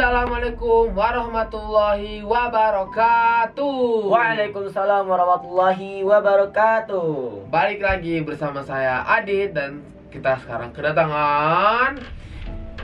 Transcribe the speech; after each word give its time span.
Assalamualaikum 0.00 0.96
warahmatullahi 0.96 2.24
wabarakatuh. 2.24 4.08
Waalaikumsalam 4.08 5.04
warahmatullahi 5.04 6.00
wabarakatuh. 6.00 7.44
Balik 7.52 7.84
lagi 7.84 8.24
bersama 8.24 8.64
saya 8.64 9.04
Adit 9.04 9.52
dan 9.52 9.84
kita 10.08 10.40
sekarang 10.40 10.72
kedatangan 10.72 12.00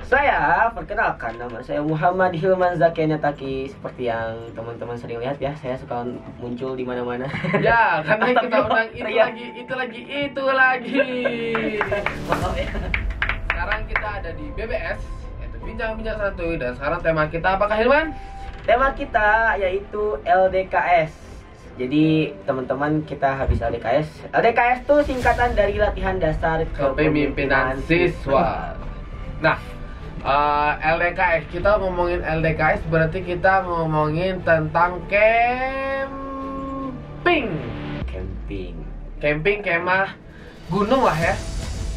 Saya 0.05 0.69
perkenalkan 0.77 1.41
nama 1.41 1.57
saya 1.65 1.81
Muhammad 1.81 2.37
Hilman 2.37 2.77
Zakianya 2.77 3.17
Taki 3.17 3.73
seperti 3.73 4.13
yang 4.13 4.53
teman-teman 4.53 5.01
sering 5.01 5.17
lihat 5.17 5.41
ya, 5.41 5.57
saya 5.57 5.81
suka 5.81 6.05
muncul 6.37 6.77
di 6.77 6.85
mana-mana. 6.85 7.25
ya 7.65 8.05
karena 8.05 8.45
kita 8.45 8.57
undang 8.61 8.93
itu 8.93 9.01
Teriak. 9.09 9.25
lagi, 9.33 9.47
itu 9.57 9.73
lagi, 9.73 10.01
itu 10.05 10.45
lagi. 10.45 11.01
Maaf 12.29 12.53
ya. 12.61 12.69
Sekarang 13.49 13.81
kita 13.89 14.09
ada 14.21 14.31
di 14.37 14.53
BBS, 14.53 15.01
bincang-bincang 15.67 16.23
santuy 16.23 16.55
dan 16.55 16.79
sekarang 16.79 17.03
tema 17.03 17.27
kita 17.27 17.59
apakah 17.59 17.75
Hilman? 17.75 18.15
Tema 18.63 18.95
kita 18.95 19.59
yaitu 19.59 20.15
LDKS. 20.23 21.11
Jadi 21.77 22.33
teman-teman 22.49 23.05
kita 23.05 23.37
habis 23.37 23.61
LDKS. 23.61 24.33
LDKS 24.33 24.89
itu 24.89 24.97
singkatan 25.13 25.53
dari 25.53 25.77
latihan 25.77 26.17
dasar 26.23 26.65
Kepemimpinan 26.71 27.83
siswa. 27.85 28.73
Nah, 29.37 29.61
eh, 30.25 30.73
LDKS 30.97 31.53
kita 31.53 31.77
ngomongin 31.77 32.25
LDKS 32.25 32.89
berarti 32.89 33.21
kita 33.21 33.69
ngomongin 33.69 34.41
tentang 34.49 34.97
camping. 35.13 36.09
Camping. 38.09 38.81
Camping 39.21 39.61
kemah 39.61 40.17
gunung 40.73 41.05
lah 41.05 41.21
ya. 41.21 41.37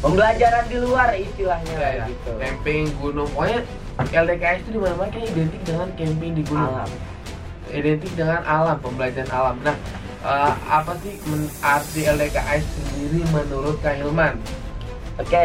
Pembelajaran 0.00 0.64
di 0.66 0.76
luar 0.76 1.12
istilahnya 1.12 1.74
Ya, 1.76 1.88
ya. 1.94 2.04
gitu. 2.08 2.32
Camping 2.34 2.88
gunung. 2.96 3.28
Pokoknya 3.30 3.60
LDKS 4.00 4.58
itu 4.64 4.70
di 4.72 4.80
mana-mana 4.80 5.10
kayak 5.12 5.28
identik 5.28 5.60
dengan 5.62 5.88
camping 5.92 6.32
di 6.32 6.42
gunung. 6.42 6.72
Alam. 6.72 6.90
Identik 7.70 8.12
dengan 8.16 8.40
alam, 8.42 8.76
pembelajaran 8.80 9.28
alam. 9.30 9.56
Nah, 9.60 9.76
eh, 10.22 10.52
apa 10.66 10.92
sih 10.98 11.14
arti 11.60 12.00
LDKS 12.02 12.64
sendiri 12.64 13.20
menurut 13.28 13.76
Kak 13.78 13.94
Hilman? 13.94 14.40
Oke, 15.20 15.36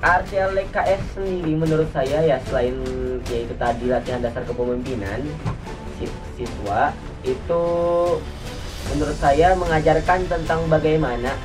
arti 0.00 0.34
LKS 0.34 1.02
sendiri 1.12 1.52
menurut 1.52 1.92
saya 1.92 2.24
ya 2.24 2.40
selain 2.40 2.72
yaitu 3.28 3.52
tadi 3.54 3.84
latihan 3.84 4.24
dasar 4.24 4.40
kepemimpinan 4.48 5.20
sis- 6.00 6.20
siswa 6.34 6.88
itu 7.20 7.64
menurut 8.88 9.18
saya 9.20 9.52
mengajarkan 9.52 10.24
tentang 10.24 10.64
bagaimana 10.72 11.36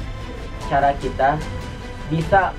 cara 0.71 0.95
kita 1.03 1.35
bisa 2.09 2.53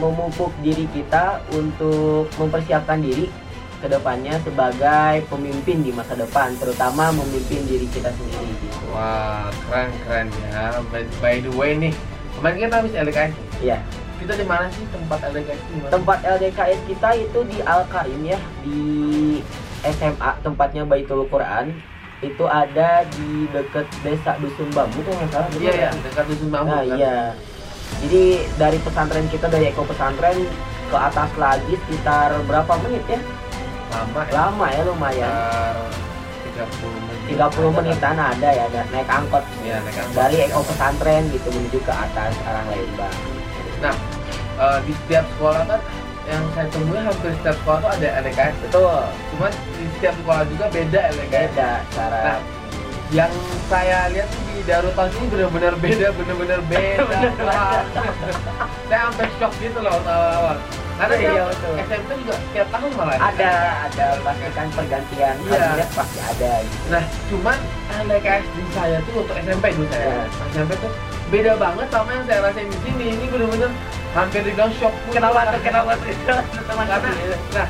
memupuk 0.00 0.52
diri 0.60 0.84
kita 0.92 1.40
untuk 1.56 2.28
mempersiapkan 2.36 3.00
diri 3.00 3.28
ke 3.76 3.86
depannya 3.92 4.40
sebagai 4.40 5.24
pemimpin 5.28 5.84
di 5.84 5.92
masa 5.92 6.16
depan, 6.16 6.56
terutama 6.56 7.12
memimpin 7.12 7.60
diri 7.68 7.84
kita 7.92 8.08
sendiri 8.08 8.48
gitu. 8.64 8.76
Wah, 8.92 9.52
keren 9.68 9.92
keren 10.08 10.26
ya. 10.48 10.80
By, 10.88 11.04
by 11.20 11.36
the 11.44 11.52
way 11.52 11.76
nih, 11.76 11.92
kemarin 12.40 12.56
kita 12.66 12.74
habis 12.80 12.92
LDKS. 12.96 13.32
Iya. 13.60 13.78
Kita 14.16 14.32
di 14.32 14.46
mana 14.48 14.72
sih 14.72 14.84
tempat 14.88 15.18
LDKS 15.28 15.60
di 15.68 15.74
mana? 15.76 15.90
Tempat 15.92 16.18
LDKS 16.24 16.80
kita 16.88 17.08
itu 17.20 17.38
di 17.52 17.58
Al 17.68 17.84
Karim 17.92 18.20
ya, 18.24 18.40
di 18.64 18.80
SMA 19.84 20.30
tempatnya 20.40 20.82
Baitul 20.88 21.28
Quran. 21.28 21.76
Itu 22.24 22.48
ada 22.48 23.04
di 23.12 23.44
dekat 23.52 23.84
desa 24.00 24.40
Dusun 24.40 24.72
Bambu 24.72 25.04
kalau 25.04 25.20
nggak 25.20 25.30
salah. 25.36 25.48
Iya 25.60 25.72
ya, 25.76 25.90
dekat 26.00 26.24
dusun 26.32 26.48
bambu. 26.48 26.72
Nah, 26.72 26.80
kan? 26.80 26.96
iya. 26.96 27.36
Jadi 27.96 28.24
dari 28.54 28.78
pesantren 28.78 29.26
kita 29.26 29.46
dari 29.48 29.70
Eko 29.70 29.82
Pesantren 29.82 30.38
ke 30.86 30.96
atas 30.96 31.30
lagi 31.34 31.74
sekitar 31.86 32.36
berapa 32.44 32.72
menit 32.84 33.02
ya? 33.08 33.20
Lama 33.90 34.20
ya. 34.22 34.32
Lama 34.32 34.66
ya 34.68 34.82
lumayan. 34.84 35.74
Sekitar 36.44 36.68
30 36.70 36.92
menit. 36.94 37.18
30 37.26 37.72
menitan 37.74 38.16
ada 38.16 38.48
ya, 38.48 38.64
ada 38.70 38.80
naik 38.88 39.08
angkot 39.10 39.44
Iya, 39.60 39.82
naik 39.82 39.96
angkot. 39.98 40.14
dari 40.14 40.36
Eko 40.46 40.60
Pesantren 40.62 41.22
gitu 41.30 41.48
menuju 41.50 41.78
ke 41.82 41.92
atas 41.92 42.32
arah 42.44 42.64
Lembang. 42.70 43.16
Nah, 43.82 43.96
eh, 44.56 44.78
di 44.86 44.92
setiap 44.94 45.24
sekolah 45.34 45.62
kan 45.66 45.80
yang 46.26 46.42
saya 46.54 46.66
temui 46.70 46.98
hampir 46.98 47.30
setiap 47.38 47.56
sekolah 47.62 47.78
tuh 47.82 47.90
ada 47.92 48.08
LDKS. 48.20 48.54
Betul. 48.66 48.98
Cuman 49.34 49.52
di 49.74 49.84
setiap 49.98 50.14
sekolah 50.18 50.42
juga 50.46 50.64
beda 50.70 51.00
LDKS. 51.12 51.50
Beda 51.54 51.70
cara. 51.94 52.18
Nah, 52.22 52.38
yang 53.10 53.32
saya 53.66 53.98
lihat 54.10 54.26
sih 54.30 54.55
di 54.66 54.74
Darutan 54.74 55.08
ini 55.08 55.26
benar-benar 55.30 55.74
beda, 55.78 56.06
benar-benar 56.10 56.60
beda. 56.70 57.18
saya 58.86 58.98
sampai 59.06 59.26
shock 59.38 59.52
gitu 59.62 59.78
loh 59.78 59.94
awal-awal. 59.94 60.58
Karena 60.96 61.14
Iya, 61.20 61.42
betul. 61.46 61.74
SMP 61.86 62.10
juga 62.18 62.34
setiap 62.40 62.68
tahun 62.72 62.90
malah 62.96 63.16
ada 63.20 63.50
ada 63.84 64.06
pasti 64.24 64.48
kan 64.50 64.66
pergantian 64.72 65.34
Iya. 65.38 65.60
kabinet 65.60 65.90
pasti 65.92 66.18
ada 66.18 66.50
gitu. 66.64 66.86
Nah, 66.88 67.02
cuman 67.28 67.58
LDKS 68.00 68.44
di 68.48 68.62
saya 68.72 68.96
tuh 69.04 69.14
untuk 69.22 69.36
SMP 69.36 69.64
dulu 69.76 69.86
saya. 69.86 70.06
Ya. 70.08 70.24
SMP 70.50 70.70
tuh 70.80 70.92
beda 71.28 71.52
banget 71.60 71.86
sama 71.92 72.10
yang 72.10 72.24
saya 72.24 72.38
rasain 72.42 72.66
di 72.66 72.78
sini. 72.80 73.06
Ini 73.12 73.24
bener-bener 73.28 73.70
hampir 74.16 74.40
dibilang 74.42 74.72
shock. 74.74 74.94
Kenapa 75.12 75.38
tuh 75.46 75.60
kenapa 75.60 75.90
tuh 75.94 76.10
Karena, 76.26 76.42
nah, 77.52 77.66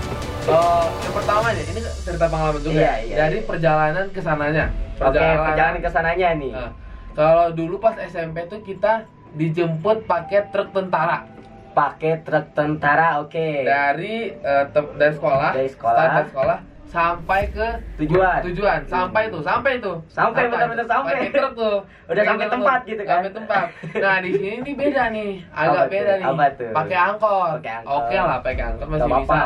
oh, 0.48 0.84
yang 1.02 1.12
pertama 1.12 1.44
aja, 1.50 1.62
ini 1.66 1.80
cerita 1.82 2.26
pengalaman 2.30 2.60
juga. 2.62 2.78
Iya, 2.78 2.86
ya. 2.86 2.94
iya, 3.02 3.16
Dari 3.20 3.36
iya. 3.36 3.44
perjalanan 3.44 4.06
ke 4.14 4.20
sananya. 4.22 4.64
Oke, 4.96 5.18
perjalanan 5.18 5.78
ke 5.82 5.90
sananya 5.90 6.28
nih. 6.38 6.52
Nah, 6.54 6.70
kalau 7.16 7.49
dulu 7.50 7.81
pas 7.81 7.97
SMP 7.99 8.44
tuh 8.44 8.60
kita 8.60 9.09
dijemput 9.32 10.04
pakai 10.04 10.47
truk 10.49 10.71
tentara 10.71 11.25
Pakai 11.72 12.25
truk 12.25 12.53
tentara, 12.53 13.21
oke. 13.21 13.49
dari 13.62 14.32
eh, 14.32 14.65
tem- 14.66 14.97
dari 14.97 15.12
sekolah, 15.12 15.50
Dari 15.53 15.69
sekolah. 15.69 16.00
dari 16.06 16.26
sekolah 16.26 16.59
sampai 16.87 17.41
ke 17.50 17.69
Tujuan. 17.99 18.41
tujuan 18.43 18.81
sampai 18.87 19.28
tuh 19.28 19.43
sampai 19.43 19.72
tuh 19.76 20.00
Sampai, 20.06 20.47
benar-benar 20.47 20.87
sampai. 20.87 21.12
pakai 21.19 21.31
truk 21.34 21.53
tuh 21.53 21.76
Udah 22.10 22.22
sampai 22.22 22.47
tempat 22.49 22.78
tuh. 22.78 22.88
gitu 22.88 23.03
kan? 23.03 23.12
sampai 23.19 23.32
tempat 23.34 23.66
nah 23.99 24.16
di 24.22 24.31
sini 24.32 24.56
nih 24.62 24.75
beda 24.75 25.03
nih 25.10 25.31
agak 25.60 25.82
Apa 25.82 25.91
beda 25.91 26.12
nih 26.15 26.25
tuh? 26.55 26.71
pakai 26.72 26.97
angkot 27.03 27.53
Pakai 27.59 27.72
angkot. 27.75 27.93
oke 27.99 28.15
lah 28.16 28.38
pakai 28.41 28.62
angkot 28.65 28.87
masih 28.87 29.03
Gak 29.03 29.19
bisa 29.19 29.41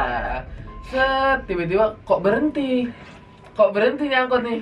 set 0.86 1.38
tiba-tiba 1.46 1.84
kok 2.00 2.20
berhenti 2.20 2.72
kok 3.52 3.70
berhenti 3.72 4.04
nih 4.04 4.18
angkot 4.20 4.42
nih 4.42 4.60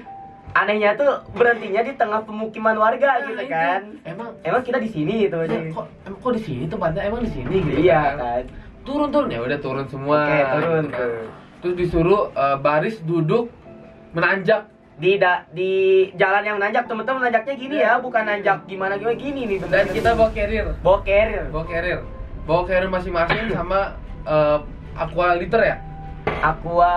Anehnya 0.59 0.91
tuh 0.93 1.07
berhentinya 1.33 1.81
di 1.81 1.93
tengah 1.95 2.21
pemukiman 2.21 2.75
warga 2.75 3.07
Nah, 3.13 3.19
gitu 3.25 3.39
itu. 3.39 3.47
kan. 3.49 3.81
emang 4.03 4.29
Emang 4.41 4.63
kita 4.63 4.79
di 4.79 4.89
sini 4.89 5.13
gitu 5.23 5.37
aja. 5.37 5.55
kok 5.69 5.87
emang 6.03 6.19
kok 6.19 6.33
di 6.35 6.43
sini 6.43 6.65
tempatnya 6.65 7.03
emang 7.05 7.21
di 7.21 7.31
sini 7.31 7.55
gitu 7.61 7.79
Iya 7.81 8.01
kan? 8.03 8.17
kan. 8.19 8.45
turun 8.83 9.09
turun 9.09 9.29
ya 9.29 9.41
udah 9.41 9.59
turun 9.59 9.87
semua 9.87 10.19
Oke, 10.25 10.39
turun 10.53 10.83
gitu 10.83 10.91
kan. 10.91 10.99
tuh. 10.99 11.27
terus 11.59 11.75
disuruh 11.77 12.23
eh, 12.33 12.57
baris 12.59 12.97
duduk 13.01 13.47
menanjak 14.11 14.67
Di 14.97 15.15
da, 15.15 15.47
di 15.49 15.71
jalan 16.13 16.43
yang 16.43 16.59
nanjak 16.59 16.85
teman-teman 16.85 17.23
nanjaknya 17.23 17.55
gini 17.55 17.77
ya, 17.79 18.03
bukan 18.03 18.19
nanjak 18.21 18.67
gimana 18.67 18.99
gimana 18.99 19.15
gini 19.15 19.47
nih 19.47 19.59
dan 19.63 19.87
kita 19.87 20.11
bawa 20.13 20.31
carrier 20.33 20.75
bawa 20.81 20.99
carrier. 21.01 21.47
bawa 21.49 21.65
carrier 21.65 22.01
bawa 22.43 22.63
carrier 22.65 22.91
masing-masing 22.91 23.47
sama 23.55 23.95
eh, 24.25 24.59
aqua 24.97 25.39
liter 25.39 25.63
ya 25.63 25.77
Aqua 26.41 26.94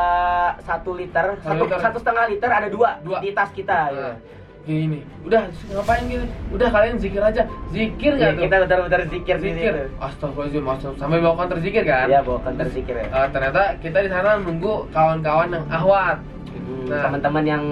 satu 0.61 0.91
liter, 0.93 1.25
Satu 1.35 1.47
satu, 1.47 1.63
liter. 1.63 1.79
satu 1.79 1.97
setengah 1.97 2.25
liter 2.27 2.49
ada 2.49 2.67
dua, 2.67 2.89
Dua. 2.99 3.17
di 3.19 3.29
tas 3.31 3.49
kita. 3.51 3.79
Nah, 3.87 3.91
ya. 3.91 4.13
gini 4.61 5.01
udah 5.23 5.41
ngapain 5.71 6.05
gini 6.05 6.21
udah 6.51 6.69
kalian 6.69 6.93
zikir 6.95 7.17
aja 7.19 7.41
zikir 7.69 8.13
Ya, 8.13 8.29
nggak 8.29 8.31
tuh 8.31 8.41
kita 8.43 8.55
benar-benar 8.61 9.01
zikir 9.09 9.35
zikir 9.35 9.73
astagfirullahaladzim 9.97 10.61
astagfirullah 10.63 11.01
sampai 11.01 11.17
bawa 11.17 11.33
counter 11.35 11.57
zikir 11.59 11.81
kan 11.83 12.05
Iya, 12.05 12.19
bawa 12.21 12.39
counter 12.39 12.67
zikir 12.69 12.95
ya. 12.95 13.05
Eh, 13.09 13.27
ternyata 13.31 13.61
kita 13.79 13.97
di 13.99 14.09
sana 14.11 14.29
nunggu 14.37 14.73
kawan-kawan 14.89 15.49
yang 15.49 15.65
ahwat 15.67 16.17
Hmm, 16.51 16.85
Nah. 16.85 17.01
teman-teman 17.01 17.43
yang 17.47 17.63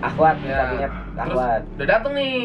akhwat 0.00 0.36
di 0.38 0.48
ya 0.48 0.62
terus 0.72 0.88
akhwat. 1.20 1.60
udah 1.74 1.86
datang 1.86 2.12
nih 2.14 2.36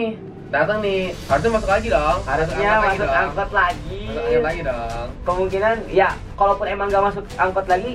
datang 0.50 0.78
nih 0.80 1.00
harusnya 1.24 1.52
masuk 1.54 1.70
lagi 1.70 1.88
dong 1.88 2.20
Harusnya 2.24 2.68
angkot 2.68 2.84
masuk 2.84 3.06
dong. 3.06 3.16
angkot 3.16 3.52
lagi. 3.54 4.02
masuk 4.04 4.20
angkot 4.20 4.44
lagi 4.44 4.62
dong 4.64 5.08
Kemungkinan 5.24 5.76
ya, 5.88 6.10
kalaupun 6.34 6.66
emang 6.68 6.88
nggak 6.90 7.04
masuk 7.06 7.24
angkot 7.34 7.66
lagi, 7.68 7.92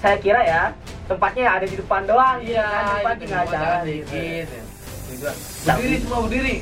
saya 0.00 0.16
kira 0.16 0.40
ya 0.40 0.62
tempatnya 1.04 1.44
ada 1.50 1.66
di 1.66 1.76
depan 1.76 2.02
doang. 2.04 2.38
iya 2.40 2.64
kan, 2.64 2.84
depan 2.96 3.12
itu 3.12 3.20
tinggal 3.20 3.42
cuma 3.42 3.52
jalan 3.52 3.60
jalan 3.60 3.84
gitu. 3.84 3.92
dikit 4.08 4.46
ya. 4.48 4.62
Berdiri 5.66 5.96
semua 5.98 6.18
berdiri 6.22 6.56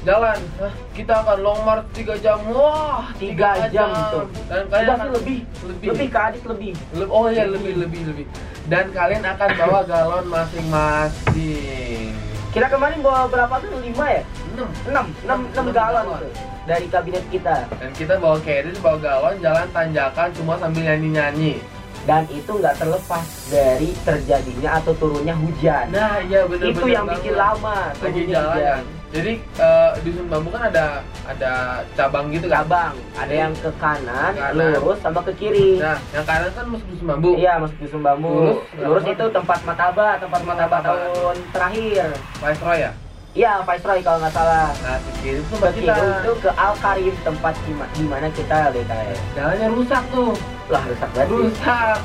jalan 0.00 0.38
Hah, 0.58 0.72
kita 0.92 1.14
akan 1.16 1.38
long 1.38 1.60
march 1.62 1.86
3 1.92 2.16
jam 2.18 2.38
wah 2.48 3.10
Tiga 3.14 3.50
jam 3.68 3.90
tuh. 4.08 4.24
dan 4.46 4.64
kalian 4.66 4.86
Sudah 4.86 4.94
akan 4.96 5.08
lebih, 5.12 5.38
lebih 5.64 5.86
lebih 5.90 6.06
ke 6.08 6.18
adik 6.20 6.44
lebih. 6.46 6.72
Le- 6.94 7.08
oh 7.08 7.26
iya 7.26 7.44
lebih 7.44 7.72
lebih 7.76 8.00
lebih 8.06 8.26
dan 8.66 8.88
kalian 8.90 9.24
akan 9.26 9.48
bawa 9.56 9.80
galon 9.82 10.24
masing-masing 10.28 12.12
Kita 12.48 12.66
kemarin 12.66 12.98
bawa 12.98 13.28
berapa 13.28 13.54
tuh? 13.58 13.68
Lima 13.78 14.06
ya? 14.08 14.22
6 14.50 14.56
Enam, 14.56 14.66
enam, 14.86 15.06
enam 15.22 15.38
Enam 15.52 15.66
galon 15.70 16.04
galon. 16.04 16.18
tuh 16.22 16.32
dari 16.64 16.84
kabinet 16.86 17.24
kita. 17.26 17.64
dan 17.72 17.90
kita 17.92 18.14
bawa 18.18 18.36
carrier 18.38 18.76
bawa 18.78 18.98
galon 18.98 19.34
jalan 19.38 19.66
tanjakan 19.70 20.28
semua 20.30 20.56
sambil 20.58 20.84
nyanyi-nyanyi 20.84 21.64
Dan 22.08 22.24
itu 22.32 22.48
nggak 22.50 22.80
terlepas 22.80 23.20
dari 23.52 23.92
terjadinya 24.00 24.80
atau 24.80 24.96
turunnya 24.96 25.36
hujan. 25.36 25.92
nah 25.92 26.16
iya 26.18 26.48
bener 26.48 26.72
itu 26.72 26.84
yang 26.88 27.04
bikin 27.04 27.36
lama 27.36 27.92
lagi 27.94 28.20
jalan 28.24 28.56
hujan. 28.56 28.82
Jadi 29.08 29.32
eh, 29.40 29.90
dusun 30.04 30.28
bambu 30.28 30.48
kan 30.48 30.68
ada 30.68 31.00
ada 31.24 31.52
cabang 31.92 32.28
gitu 32.28 32.44
kan? 32.44 32.60
cabang 32.60 32.92
ada 33.12 33.34
yang 33.34 33.52
ke 33.54 33.70
kanan, 33.76 34.32
Kanan. 34.32 34.52
lurus 34.76 35.00
sama 35.00 35.20
ke 35.24 35.32
kiri 35.32 35.76
Nah, 35.76 35.96
yang 36.12 36.24
kanan 36.24 36.52
kan 36.52 36.64
masuk 36.68 36.86
dusun 36.88 37.06
bambu. 37.06 37.30
iya 37.34 37.56
masuk 37.56 37.76
dusun 37.78 38.00
bambu 38.00 38.28
Lurus, 38.28 38.60
lurus, 38.76 39.04
itu 39.06 39.24
tempat 39.28 39.60
mataba 39.64 40.16
tempat 40.16 40.40
mataba 40.44 40.76
tahun 40.82 41.36
terakhir 41.52 42.08
Viceroy 42.36 42.78
ya? 42.84 42.92
Iya 43.38 43.62
Viceroy 43.62 44.02
kalau 44.02 44.18
nggak 44.18 44.34
salah 44.34 44.74
Nah, 44.76 44.98
itu 45.22 45.38
ke 45.38 45.54
tempat 45.54 45.72
kita. 45.72 45.94
itu 45.94 46.32
ke 46.42 46.50
Al 46.50 46.74
Karim 46.76 47.14
tempat 47.22 47.54
di, 47.62 47.72
ma- 47.72 47.92
di 47.92 48.02
mana 48.02 48.26
kita 48.28 48.54
LDKS 48.68 49.20
Jalannya 49.32 49.68
rusak 49.70 50.02
tuh. 50.10 50.34
lah 50.66 50.82
rusak 50.84 51.08
banget. 51.14 51.28
Rusak. 51.30 51.98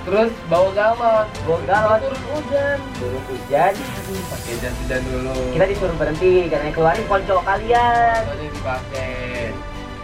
Terus 0.00 0.32
bawa 0.48 0.70
galon. 0.72 1.26
Bawa 1.44 1.58
galon. 1.66 1.98
Turun 2.00 2.22
hujan. 2.32 2.76
turun 2.96 3.22
hujan 3.26 3.72
pakai 4.24 4.54
jas 4.56 4.74
hujan 4.78 5.00
dulu. 5.04 5.34
kita 5.52 5.64
disuruh 5.66 5.96
berhenti 5.98 6.32
karena 6.46 6.70
keluarin 6.70 7.04
ponco 7.04 7.36
kalian 7.42 8.20
Soalnya 8.24 8.48
dipakai. 8.48 9.52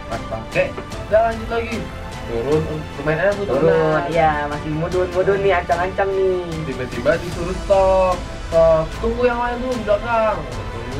Pas 0.05 0.21
pakai, 0.21 0.65
udah 1.07 1.21
lanjut 1.23 1.49
lagi. 1.49 1.77
Turun, 2.25 2.61
lumayan 2.97 3.17
enak 3.21 3.33
tuh 3.37 3.45
turun 3.47 4.01
iya 4.09 4.49
masih 4.49 4.69
mudun 4.71 5.05
mudun 5.13 5.37
nih 5.39 5.53
ancang-ancang 5.55 6.09
nih 6.09 6.41
tiba-tiba 6.65 7.21
disuruh 7.21 7.53
stop 7.61 8.17
stop 8.49 8.85
tunggu 8.97 9.29
yang 9.29 9.37
lain 9.37 9.61
dulu 9.61 9.73
di 9.73 9.83
belakang 9.85 10.37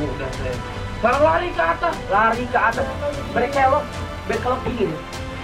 udah 0.04 0.30
saya 0.36 0.56
sekarang 0.96 1.22
lari 1.22 1.48
ke 1.52 1.60
atas. 1.62 1.94
Lari 2.08 2.44
ke 2.48 2.58
atas. 2.58 2.88
Berkelok 3.36 3.84
berkelok 4.26 4.60
dingin. 4.64 4.90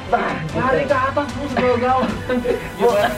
Bah 0.08 0.34
lari 0.56 0.84
ke 0.88 0.96
atas 0.96 1.26
terus 1.28 1.52
galon 1.56 2.10
gimana 2.76 3.14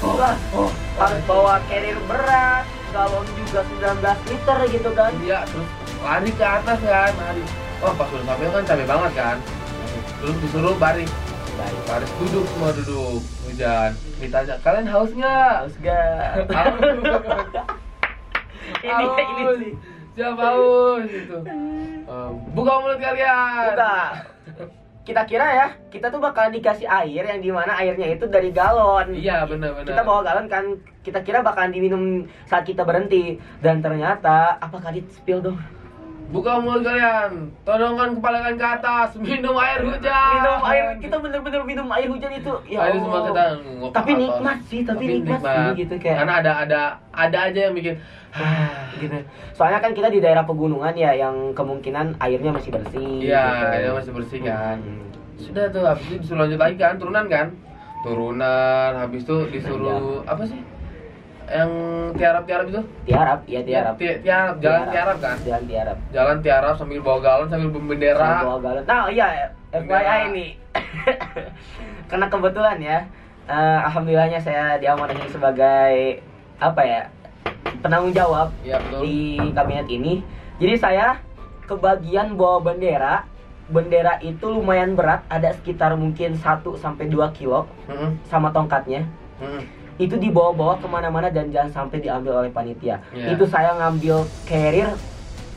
enggak 0.00 0.34
oh, 0.56 0.66
oh, 0.66 0.70
harus 0.98 1.22
bawa 1.24 1.62
carrier 1.70 1.98
berat. 2.10 2.66
Galon 2.90 3.22
juga 3.38 3.62
19 4.02 4.28
liter 4.28 4.58
gitu 4.74 4.90
kan. 4.98 5.14
Iya 5.22 5.46
terus 5.46 5.68
lari 6.02 6.30
ke 6.34 6.44
atas 6.44 6.78
kan 6.82 7.12
lari. 7.14 7.42
Oh 7.80 7.94
pas 7.94 8.08
udah 8.12 8.24
sampai 8.26 8.50
kan 8.50 8.62
capek 8.66 8.86
banget 8.90 9.12
kan. 9.14 9.36
Terus 10.20 10.36
disuruh 10.42 10.74
baris 10.74 11.10
baik. 11.54 11.80
Baris 11.86 12.10
duduk 12.18 12.44
semua 12.50 12.70
duduk 12.74 13.22
hujan. 13.46 13.90
Ditanya 14.18 14.58
kalian 14.60 14.86
haus 14.90 15.10
nggak? 15.14 15.54
Haus 15.64 15.74
gak 15.80 16.44
ini 18.84 19.04
ini 19.06 19.42
Haus. 19.44 19.58
sih 19.58 19.72
siap 20.14 20.36
haus 20.38 21.06
gitu. 21.06 21.38
Em, 21.46 22.32
buka 22.54 22.72
mulut 22.82 22.98
kalian. 22.98 23.74
Buka. 23.74 23.96
kita 25.00 25.26
kira 25.26 25.46
ya 25.48 25.66
kita 25.90 26.12
tuh 26.12 26.22
bakal 26.22 26.52
dikasih 26.52 26.86
air 26.86 27.24
yang 27.24 27.40
di 27.40 27.50
mana 27.50 27.74
airnya 27.80 28.14
itu 28.14 28.28
dari 28.30 28.52
galon. 28.54 29.16
Iya 29.16 29.48
benar-benar 29.48 29.88
kita 29.88 30.02
bawa 30.06 30.20
galon 30.22 30.46
kan 30.46 30.64
kita 31.02 31.24
kira 31.24 31.40
bakalan 31.40 31.72
diminum 31.72 32.28
saat 32.46 32.68
kita 32.68 32.84
berhenti. 32.84 33.40
Dan 33.58 33.82
ternyata 33.82 34.60
apa 34.60 34.78
kali 34.78 35.02
spill 35.10 35.40
dong 35.40 35.58
Buka 36.30 36.62
mulut 36.62 36.86
kalian, 36.86 37.50
todongkan 37.66 38.14
kepala 38.14 38.38
kalian 38.38 38.54
ke 38.54 38.66
atas, 38.78 39.18
minum 39.18 39.58
air 39.58 39.82
hujan. 39.82 40.30
minum 40.38 40.62
air 40.62 40.84
kita 41.02 41.16
bener-bener 41.18 41.62
minum 41.66 41.90
air 41.90 42.06
hujan 42.06 42.30
itu 42.30 42.54
ya 42.70 42.86
Akhirnya 42.86 43.02
semua 43.02 43.20
kita 43.26 43.44
ngop 43.58 43.90
tapi 43.90 44.10
nikmat 44.14 44.58
sih 44.62 44.80
tapi, 44.86 45.04
nikmat, 45.10 45.42
sih 45.42 45.66
gitu 45.82 45.94
kayak 45.98 46.16
Karena 46.22 46.34
ada 46.38 46.52
ada 46.62 46.80
ada 47.10 47.38
aja 47.50 47.60
yang 47.66 47.74
bikin 47.74 47.98
Ah, 48.30 48.86
gitu. 48.94 49.26
Soalnya 49.58 49.82
kan 49.82 49.90
kita 49.90 50.06
di 50.06 50.22
daerah 50.22 50.46
pegunungan 50.46 50.94
ya 50.94 51.10
yang 51.18 51.50
kemungkinan 51.50 52.14
airnya 52.22 52.54
masih 52.54 52.70
bersih. 52.70 53.26
Iya, 53.26 53.42
gitu. 53.42 53.74
airnya 53.74 53.92
masih 53.98 54.12
bersih 54.14 54.38
kan. 54.46 54.78
Hmm. 54.78 55.02
Sudah 55.34 55.66
tuh 55.74 55.82
habis 55.82 56.06
itu 56.06 56.22
disuruh 56.22 56.46
lanjut 56.46 56.62
lagi 56.62 56.78
kan, 56.78 56.94
turunan 56.94 57.26
kan? 57.26 57.50
Turunan, 58.06 58.90
habis 58.94 59.26
itu 59.26 59.36
disuruh 59.50 60.22
Iya. 60.22 60.30
apa 60.30 60.42
sih? 60.46 60.62
Yang 61.50 61.70
tiarap-tiarap 62.14 62.66
itu? 62.68 62.80
Tiarap, 63.04 63.38
iya 63.44 63.60
tiarap. 63.60 63.94
Ti- 63.98 64.22
tiarap, 64.22 64.54
jalan 64.62 64.86
tiarap 64.88 65.16
kan? 65.18 65.36
Jalan 65.42 65.64
tiarap. 65.66 65.96
Jalan 66.08 66.36
tiarap 66.40 66.74
sambil 66.78 67.02
bawa 67.02 67.18
galon 67.18 67.48
sambil 67.50 67.68
bendera. 67.74 68.46
bawa 68.46 68.58
galon. 68.60 68.82
Nah, 68.86 69.10
iya 69.10 69.50
Bendera. 69.68 69.98
FYI 69.98 70.22
nih. 70.30 70.50
Karena 72.10 72.26
kebetulan 72.26 72.78
ya, 72.78 72.98
eh, 73.46 73.78
alhamdulillahnya 73.84 74.38
saya 74.38 74.78
diamanahi 74.78 75.26
sebagai 75.26 76.22
apa 76.56 76.82
ya? 76.82 77.02
penanggung 77.80 78.12
jawab 78.12 78.52
Iya 78.60 78.76
betul. 78.78 79.00
di 79.02 79.16
kabinet 79.50 79.88
ini. 79.88 80.20
Jadi 80.58 80.74
saya 80.76 81.16
kebagian 81.64 82.36
bawa 82.36 82.60
bendera. 82.62 83.24
Bendera 83.66 84.18
itu 84.18 84.50
lumayan 84.50 84.92
berat, 84.92 85.22
ada 85.26 85.54
sekitar 85.54 85.94
mungkin 85.94 86.34
1 86.34 86.42
sampai 86.74 87.06
2 87.06 87.30
kilo 87.30 87.70
Heeh. 87.86 88.10
sama 88.24 88.50
tongkatnya. 88.50 89.06
heeh. 89.38 89.62
Itu 90.00 90.16
dibawa-bawa 90.16 90.80
ke 90.80 90.88
mana-mana 90.88 91.28
dan 91.28 91.52
jangan 91.52 91.84
sampai 91.84 92.00
diambil 92.00 92.40
oleh 92.40 92.48
panitia. 92.48 93.04
Iya. 93.12 93.36
Itu 93.36 93.44
saya 93.44 93.76
ngambil 93.76 94.24
carrier, 94.48 94.96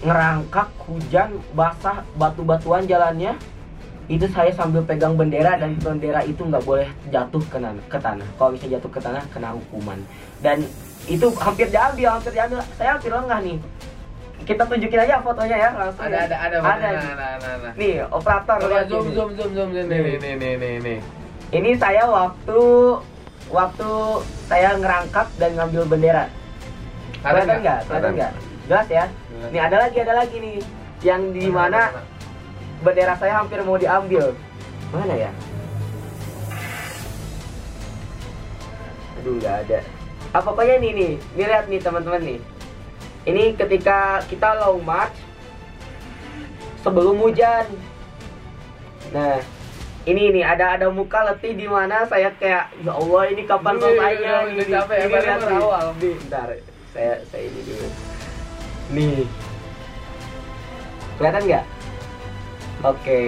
ngerangkak, 0.04 0.68
hujan, 0.84 1.40
basah, 1.56 2.04
batu-batuan 2.20 2.84
jalannya. 2.84 3.40
Itu 4.12 4.28
saya 4.28 4.52
sambil 4.52 4.84
pegang 4.84 5.16
bendera 5.16 5.56
dan 5.56 5.80
bendera 5.80 6.28
itu 6.28 6.44
nggak 6.44 6.60
boleh 6.68 6.92
jatuh 7.08 7.40
ke, 7.48 7.56
ke 7.88 7.98
tanah. 8.04 8.28
Kalau 8.36 8.52
bisa 8.52 8.68
jatuh 8.68 8.92
ke 8.92 9.00
tanah 9.00 9.24
kena 9.32 9.56
hukuman. 9.56 10.04
Dan 10.44 10.68
itu 11.08 11.32
hampir 11.40 11.72
diambil, 11.72 12.20
hampir 12.20 12.36
diambil. 12.36 12.60
Saya 12.76 13.00
hampir 13.00 13.16
lengah 13.16 13.40
nih. 13.40 13.58
Kita 14.44 14.68
tunjukin 14.68 15.00
aja 15.08 15.24
fotonya 15.24 15.56
ya 15.56 15.70
langsung. 15.72 16.04
Ada 16.04 16.20
ya. 16.20 16.24
ada 16.28 16.36
ada. 16.36 16.58
Ada. 16.60 16.90
Nah, 16.92 16.92
nah, 17.00 17.32
nah, 17.40 17.54
nah. 17.64 17.74
Nih, 17.80 18.04
operator 18.12 18.60
Coba 18.60 18.84
zoom 18.92 19.06
zoom 19.16 19.30
zoom 19.40 19.50
zoom 19.56 19.70
nih 19.72 19.88
nih 19.88 20.16
nih 20.20 20.34
nih 20.36 20.54
nih 20.60 20.74
nih. 20.84 21.00
Ini 21.56 21.72
saya 21.80 22.04
waktu 22.12 22.60
waktu 23.54 23.90
saya 24.50 24.74
ngerangkap 24.82 25.30
dan 25.38 25.54
ngambil 25.54 25.86
bendera. 25.86 26.26
Kelihatan 27.22 27.62
nggak? 27.62 27.80
Kelihatan 27.86 28.12
nggak? 28.18 28.32
Jelas 28.66 28.88
ya. 28.90 29.06
Nih 29.54 29.62
ada 29.62 29.78
lagi, 29.78 29.98
ada 30.02 30.14
lagi 30.18 30.36
nih. 30.42 30.58
Yang 31.06 31.22
di 31.38 31.48
mana 31.54 31.94
bendera 32.82 33.14
saya 33.22 33.40
hampir 33.40 33.62
mau 33.62 33.78
diambil. 33.78 34.34
Mana 34.90 35.14
ya? 35.14 35.32
Aduh 39.22 39.38
nggak 39.38 39.56
ada. 39.70 39.80
Ah 40.34 40.42
pokoknya 40.42 40.82
ini 40.82 40.90
nih, 40.98 41.12
nih 41.38 41.46
lihat 41.46 41.66
nih 41.70 41.80
teman-teman 41.80 42.22
nih. 42.26 42.40
Ini 43.24 43.56
ketika 43.56 44.26
kita 44.28 44.58
long 44.60 44.82
march 44.84 45.16
sebelum 46.82 47.22
hujan. 47.22 47.70
Nah, 49.14 49.40
ini 50.04 50.24
nih 50.32 50.44
ada 50.44 50.76
ada 50.76 50.88
muka 50.90 51.24
letih 51.24 51.54
di 51.54 51.66
mana? 51.66 52.04
Saya 52.04 52.32
kayak 52.36 52.76
ya 52.78 52.92
Allah 52.92 53.24
ini 53.28 53.42
kapan 53.44 53.74
Wih, 53.76 53.82
selesainya 53.82 54.32
udah- 54.32 54.44
ini, 54.44 54.60
udah 54.60 54.68
capek 54.76 54.96
ya, 54.96 55.04
ini 55.04 55.14
lihat 55.14 55.24
nih. 55.24 55.46
berawal. 55.48 55.86
Nih, 55.96 56.14
bentar 56.20 56.48
saya 56.92 57.14
saya 57.26 57.44
ini 57.44 57.62
dulu. 57.64 57.88
Nih. 58.92 59.20
Kelihatan 61.14 61.42
nggak? 61.46 61.66
Oke. 62.84 63.24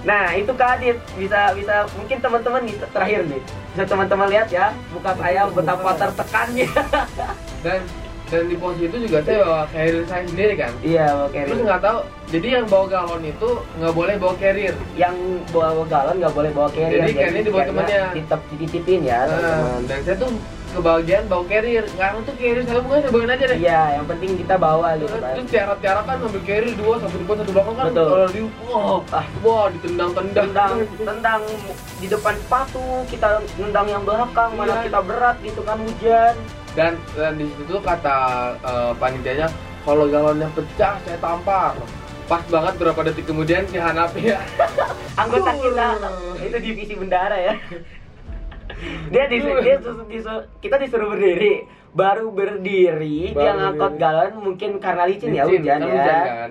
Nah 0.00 0.32
itu 0.32 0.52
Kak 0.52 0.70
Adit. 0.76 0.96
Bisa 1.14 1.52
bisa 1.52 1.74
mungkin 1.94 2.18
teman-teman 2.18 2.60
nih 2.64 2.76
terakhir 2.90 3.22
nih. 3.26 3.42
Bisa 3.70 3.84
teman-teman 3.86 4.28
lihat 4.28 4.48
ya 4.48 4.72
muka 4.90 5.12
saya 5.14 5.46
betapa 5.46 5.90
tertekannya. 5.94 6.68
Dan 7.60 7.80
dan 8.30 8.46
di 8.46 8.54
posisi 8.54 8.86
itu 8.86 8.96
juga 9.02 9.18
saya 9.20 9.42
bawa 9.42 9.62
carrier 9.68 10.04
saya 10.04 10.22
sendiri 10.24 10.54
kan. 10.54 10.72
iya 10.80 11.06
oke 11.20 11.34
Terus 11.36 11.60
nggak 11.60 11.80
tahu, 11.80 11.98
jadi 12.28 12.48
yang 12.52 12.66
bawa 12.66 12.86
galon 12.86 13.22
itu 13.24 13.48
nggak 13.76 13.90
boleh 13.92 14.14
bawa 14.16 14.34
carrier. 14.36 14.74
yang 14.94 15.16
bawa 15.48 15.82
galon 15.84 16.16
nggak 16.16 16.30
boleh 16.32 16.50
bawa 16.50 16.68
carrier 16.70 17.00
Jadi 17.00 17.12
carrier 17.12 17.42
dibawa 17.42 17.60
carrier 17.60 17.74
temannya. 17.74 18.02
ditip 18.14 18.40
dititipin 18.48 19.00
ya 19.02 19.18
Nah, 19.20 19.28
teman-teman 19.28 19.82
dan 19.84 19.98
saya 20.00 20.16
tuh 20.16 20.30
kebagian 20.70 21.26
bawa 21.26 21.42
carrier. 21.44 21.82
Nggak 21.90 22.10
tuh 22.22 22.34
carrier 22.36 22.62
saya 22.62 22.78
bukan 22.80 22.98
saya 23.00 23.10
bawain 23.10 23.32
aja 23.32 23.44
deh. 23.44 23.58
iya 23.58 23.82
yang 23.92 24.06
penting 24.06 24.30
kita 24.38 24.54
bawa 24.56 24.88
gitu 24.94 25.10
kan 25.12 25.20
terus 25.34 25.48
tiarap-tiarap 25.50 26.04
kan 26.04 26.16
ngambil 26.16 26.42
carrier 26.44 26.74
dua 26.76 26.94
satu 26.96 27.16
depan 27.16 27.34
satu 27.36 27.50
belakang 27.50 27.74
kan 27.74 27.84
Betul. 27.90 28.06
kalau 28.08 28.28
di 28.28 28.42
wah 28.62 28.98
Ah. 29.10 29.26
wah 29.42 29.64
ditendang-tendang 29.68 30.46
tendang 30.46 30.72
tendang 30.96 31.42
di 31.98 32.06
depan 32.06 32.34
sepatu 32.36 32.78
kita 33.04 33.28
nendang 33.56 33.86
yang 33.88 34.02
belakang 34.02 34.50
mana 34.54 34.70
Iya. 34.72 34.86
kita 34.86 35.00
berat 35.02 35.36
gitu 35.42 35.60
kan 35.60 35.76
hujan 35.76 36.34
dan 36.72 36.92
dan 37.12 37.32
di 37.34 37.46
situ 37.48 37.76
kata 37.76 38.16
eh, 38.56 38.92
panitianya 38.96 39.48
kalau 39.82 40.06
galonnya 40.06 40.48
pecah 40.52 40.94
saya 41.00 41.18
tampar. 41.18 41.74
Pas 42.24 42.46
banget 42.46 42.78
berapa 42.78 43.00
detik 43.02 43.26
kemudian 43.26 43.66
si 43.66 43.74
Hanafi 43.74 44.30
ya. 44.30 44.38
Anggota 45.20 45.50
kita 45.50 45.86
itu 46.38 46.56
divisi 46.60 46.94
bendara 46.94 47.34
ya. 47.34 47.54
Dia 49.12 49.26
di 49.26 49.42
dia 49.42 49.76
disu- 49.76 50.06
disu- 50.06 50.46
kita 50.58 50.78
disuruh 50.78 51.10
berdiri. 51.10 51.66
Baru 51.90 52.30
berdiri 52.30 53.34
Baru 53.34 53.42
dia 53.42 53.52
ngangkut 53.52 53.92
berdiri. 53.92 54.00
galon 54.00 54.32
mungkin 54.40 54.70
karena 54.78 55.04
licin, 55.04 55.34
ya 55.34 55.42
Licin, 55.42 55.60
hujan 55.60 55.74
kan 55.74 55.80
ya. 55.82 55.90
hujan 55.92 56.20
kan. 56.24 56.50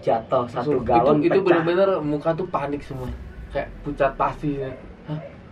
Jatuh 0.00 0.44
satu 0.48 0.78
galon 0.80 1.18
itu 1.18 1.26
itu 1.26 1.40
pecah. 1.42 1.60
bener-bener 1.60 1.90
muka 2.00 2.30
tuh 2.32 2.46
panik 2.46 2.80
semua. 2.80 3.10
Kayak 3.50 3.68
pucat 3.82 4.12
pasti 4.14 4.56
ya. 4.56 4.70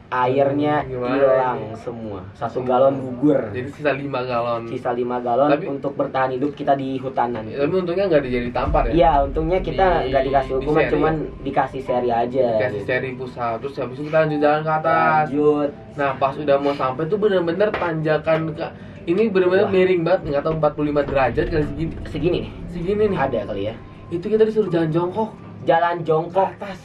Airnya 0.08 0.80
Hmm, 0.80 1.04
hilang 1.04 1.58
semua 1.76 2.24
satu 2.32 2.64
galon 2.64 2.96
gugur 2.96 3.52
Jadi 3.52 3.68
sisa 3.68 3.92
5 3.92 4.08
galon. 4.24 4.64
sisa 4.64 4.90
5 4.90 5.20
galon 5.20 5.52
Tapi- 5.52 5.68
untuk 5.68 5.92
bertahan 5.94 6.32
hidup 6.32 6.56
kita 6.56 6.72
di 6.72 6.96
hutanan 6.96 7.44
Ya, 7.44 7.60
Tapi 7.60 7.74
untungnya 7.76 8.08
nggak 8.08 8.24
dijadi 8.24 8.48
tampar 8.48 8.88
ya. 8.88 8.92
Iya, 8.94 9.12
untungnya 9.22 9.60
kita 9.60 9.86
Di- 10.00 10.08
nggak 10.08 10.22
dikasih 10.24 10.48
di 10.48 10.56
hukuman, 10.58 10.80
seri. 10.80 10.92
cuman 10.92 11.14
dikasih 11.44 11.82
seri 11.82 12.08
aja. 12.08 12.46
Dikasih 12.56 12.72
gitu. 12.74 12.88
seri 12.88 13.10
pusat. 13.14 13.56
Terus 13.60 13.74
habis 13.76 13.94
itu 13.94 14.04
kita 14.08 14.16
lanjut 14.18 14.38
jalan 14.38 14.60
ke 14.62 14.72
atas. 14.74 15.24
Lanjut. 15.28 15.70
Nah 15.94 16.10
pas 16.14 16.34
udah 16.34 16.56
mau 16.56 16.72
sampai 16.72 17.04
tuh 17.04 17.18
bener-bener 17.18 17.68
tanjakan 17.70 18.40
ke 18.50 18.66
ini 19.06 19.22
bener-bener 19.26 19.66
miring 19.66 20.02
banget 20.02 20.20
nggak 20.26 20.42
tahu 20.42 20.54
45 20.58 21.04
derajat 21.04 21.46
kali 21.46 21.64
segini 21.64 21.92
Segini 22.06 22.38
nih, 22.38 22.44
segini 22.66 23.04
nih 23.06 23.18
ada 23.18 23.38
kali 23.44 23.62
ya. 23.62 23.74
itu 24.08 24.24
kita 24.24 24.40
disuruh 24.42 24.68
jalan 24.68 24.88
jongkok 24.88 25.30
Jalan 25.60 26.00
jongkok, 26.00 26.48
atas 26.54 26.80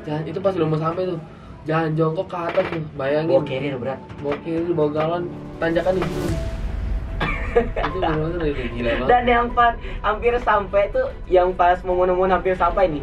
jalan 0.00 0.22
itu 0.24 0.38
pas 0.38 0.50
udah 0.50 0.66
mau 0.66 0.74
sampai 0.76 1.02
tuh 1.04 1.18
jalan 1.62 1.92
jongkok 1.92 2.26
ke 2.26 2.36
atas 2.38 2.64
tuh 2.66 2.82
bayangin 2.94 3.28
bawa 3.30 3.42
carrier 3.44 3.76
berat. 3.76 4.00
bawa 4.18 4.36
kiri 4.40 4.70
bawa 4.70 4.90
galon 4.90 5.22
tanjakan 5.58 5.94
di 5.94 6.02
sini 6.02 6.32
itu 7.60 7.98
bener-bener 7.98 8.46
udah 8.46 8.68
gila 8.70 8.90
banget 8.94 9.08
Dan 9.08 9.22
yang 9.26 9.46
pas 9.50 9.74
hampir 10.00 10.32
sampai 10.40 10.82
tuh, 10.88 11.06
yang 11.26 11.50
pas 11.52 11.76
momen-momen 11.82 12.30
hampir 12.30 12.54
sampai 12.54 12.86
nih. 12.88 13.02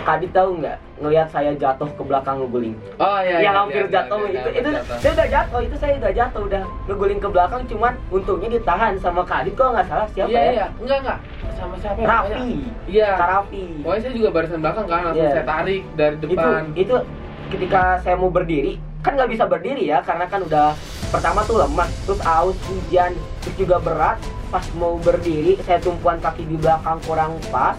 Kadit 0.00 0.30
tahu 0.30 0.56
nggak 0.56 0.78
ngelihat 0.96 1.28
saya 1.28 1.50
jatuh 1.52 1.90
ke 1.90 2.02
belakang 2.02 2.38
ngeguling. 2.38 2.72
oh 2.96 3.18
iya 3.18 3.36
iya, 3.36 3.38
yang 3.42 3.56
hampir 3.58 3.82
iya, 3.82 3.92
jatuh 3.92 4.16
iya, 4.22 4.30
itu 4.30 4.38
iya, 4.46 4.54
itu 4.56 4.70
jatuh. 4.72 4.96
saya 4.96 5.12
udah 5.12 5.28
jatuh 5.28 5.60
itu 5.60 5.76
saya 5.76 5.92
udah 5.98 6.12
jatuh 6.14 6.42
udah 6.46 6.62
ngeguling 6.86 7.18
ke 7.18 7.28
belakang 7.28 7.62
cuman 7.66 7.92
untungnya 8.08 8.48
ditahan 8.50 8.92
sama 8.96 9.22
Kadit 9.22 9.52
kalau 9.52 9.74
nggak 9.74 9.86
salah 9.86 10.06
siapa 10.08 10.30
iya 10.30 10.40
ya? 10.40 10.52
iya 10.54 10.66
enggak 10.78 10.98
enggak 11.00 11.18
sama 11.52 11.74
siapa 11.76 11.98
ya? 11.98 12.06
Pokoknya- 12.06 12.46
iya 12.86 13.08
Kak 13.12 13.28
Raffi. 13.28 13.64
pokoknya 13.76 14.00
saya 14.00 14.14
juga 14.14 14.28
barisan 14.30 14.60
belakang 14.60 14.84
kan 14.86 15.00
langsung 15.04 15.26
Iya. 15.26 15.34
saya 15.34 15.44
tarik 15.44 15.82
dari 15.92 16.14
itu 16.14 16.24
depan 16.24 16.62
itu 16.74 16.96
ketika 17.48 18.00
saya 18.00 18.14
mau 18.14 18.28
berdiri 18.28 18.76
kan 19.00 19.14
nggak 19.14 19.30
bisa 19.30 19.44
berdiri 19.44 19.84
ya 19.84 20.00
karena 20.00 20.24
kan 20.24 20.40
udah 20.40 20.72
pertama 21.08 21.44
tuh 21.44 21.60
lemah 21.60 21.88
terus 22.04 22.20
aus 22.22 22.56
hujan 22.64 23.12
terus 23.40 23.56
juga 23.56 23.76
berat. 23.78 24.18
Pas 24.48 24.62
mau 24.72 24.94
berdiri 24.96 25.58
saya 25.60 25.76
tumpuan 25.78 26.16
kaki 26.16 26.46
di 26.46 26.54
belakang 26.54 27.02
kurang 27.02 27.34
pas 27.50 27.74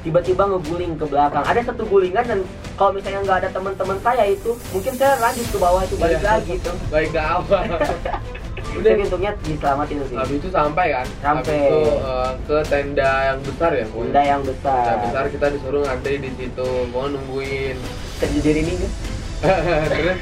tiba-tiba 0.00 0.46
ngeguling 0.46 0.96
ke 0.96 1.04
belakang. 1.04 1.44
Ada 1.44 1.60
satu 1.66 1.84
gulingan 1.84 2.24
dan 2.24 2.40
kalau 2.74 2.92
misalnya 2.92 3.20
nggak 3.22 3.38
ada 3.42 3.50
teman-teman 3.50 3.98
saya 4.00 4.24
itu 4.24 4.54
mungkin 4.70 4.92
saya 4.94 5.18
lanjut 5.18 5.44
ke 5.44 5.58
bawah 5.58 5.82
itu 5.82 5.96
balik 5.96 6.18
Iya. 6.18 6.28
lagi 6.32 6.54
tuh. 6.58 6.76
Baik 6.88 7.10
ke 7.10 7.20
awal 7.20 7.62
udah 8.76 8.90
untungnya 9.00 9.32
diselamatin 9.40 9.96
sih 10.04 10.16
habis 10.16 10.36
itu 10.36 10.48
sampai 10.48 10.86
kan 10.92 11.06
Sampai. 11.18 11.56
habis 11.56 11.66
itu 11.66 11.80
eh, 12.00 12.30
ke 12.42 12.56
tenda 12.66 13.10
yang 13.24 13.38
besar 13.40 13.70
ya 13.72 13.84
pokoknya. 13.86 14.04
Bunda 14.06 14.22
yang 14.22 14.40
tenda 14.40 14.54
besar 14.54 14.94
besar 15.02 15.24
kita 15.28 15.46
disuruh 15.52 15.82
ngantri 15.82 16.14
di 16.18 16.30
situ 16.32 16.68
mau 16.88 17.06
nungguin 17.06 17.76
terjadi 18.16 18.60
ini 18.60 18.72
nih 18.76 18.90
terus 19.92 20.18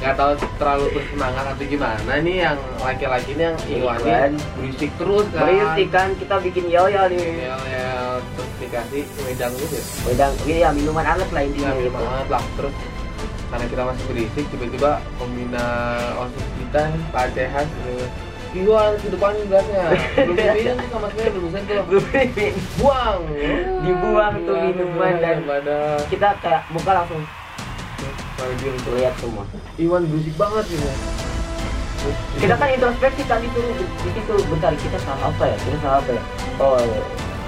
nggak 0.00 0.16
tahu 0.16 0.32
terlalu 0.56 0.86
bersemangat 0.94 1.44
atau 1.44 1.60
gimana 1.62 2.12
nih 2.18 2.36
yang 2.40 2.56
laki-laki 2.80 3.36
ini 3.36 3.42
yang 3.44 3.56
Iwan 3.68 3.98
ini 3.98 4.08
Iwan. 4.08 4.32
berisik 4.56 4.90
terus 4.96 5.26
kan 5.28 5.44
berisik 5.44 5.88
kan 5.90 6.08
kita 6.16 6.36
bikin 6.40 6.64
yel-yel 6.66 7.04
nih 7.06 7.20
ya, 7.44 7.56
ya 7.68 7.90
terus 8.32 8.50
dikasih 8.56 9.04
wedang 9.22 9.52
gitu 9.54 9.74
ya 9.76 9.84
Wedang, 10.02 10.32
ini 10.42 10.58
ya 10.58 10.70
minuman 10.72 11.04
anget 11.04 11.28
lah 11.28 11.42
intinya 11.44 11.68
Iya, 11.70 11.80
gitu. 11.82 11.92
banget 11.92 12.28
lah 12.28 12.44
terus 12.56 12.74
karena 13.50 13.66
kita 13.66 13.82
masih 13.82 14.04
berisik 14.06 14.44
tiba-tiba 14.48 14.90
pembina 15.18 15.66
osis 16.16 16.46
Cehas 17.34 17.66
gitu, 17.66 18.06
Iwan 18.50 18.98
ke 18.98 19.14
depan 19.14 19.30
gelasnya 19.46 19.94
belum 20.26 20.34
diminum 20.34 20.74
tuh 20.74 20.88
sama 20.90 21.06
sekali 21.14 21.28
belum 21.38 21.44
bisa 21.54 21.58
tuh. 21.70 21.82
Belum 21.86 22.04
buang. 22.82 23.20
Dibuang 23.86 24.34
tuh 24.42 24.56
minuman 24.58 25.14
dan- 25.22 26.02
kita 26.10 26.28
kayak 26.42 26.66
muka 26.74 26.90
langsung. 26.90 27.22
Diem 28.58 28.74
tuh. 28.82 28.92
lihat 28.98 29.14
semua. 29.22 29.44
Iwan 29.78 30.02
berisik 30.10 30.34
banget 30.34 30.66
Terus, 32.00 32.16
kita 32.40 32.54
kan 32.56 32.68
introspeksi 32.72 33.22
tadi 33.28 33.46
tuh 33.52 33.60
di 33.76 34.10
situ 34.16 34.34
bentar 34.48 34.72
kita 34.72 34.98
salah 35.04 35.28
apa 35.30 35.44
ya? 35.46 35.56
Kita 35.60 35.76
salah 35.84 35.98
apa 36.00 36.10
ya? 36.16 36.22
Oh 36.56 36.80
iya. 36.80 37.02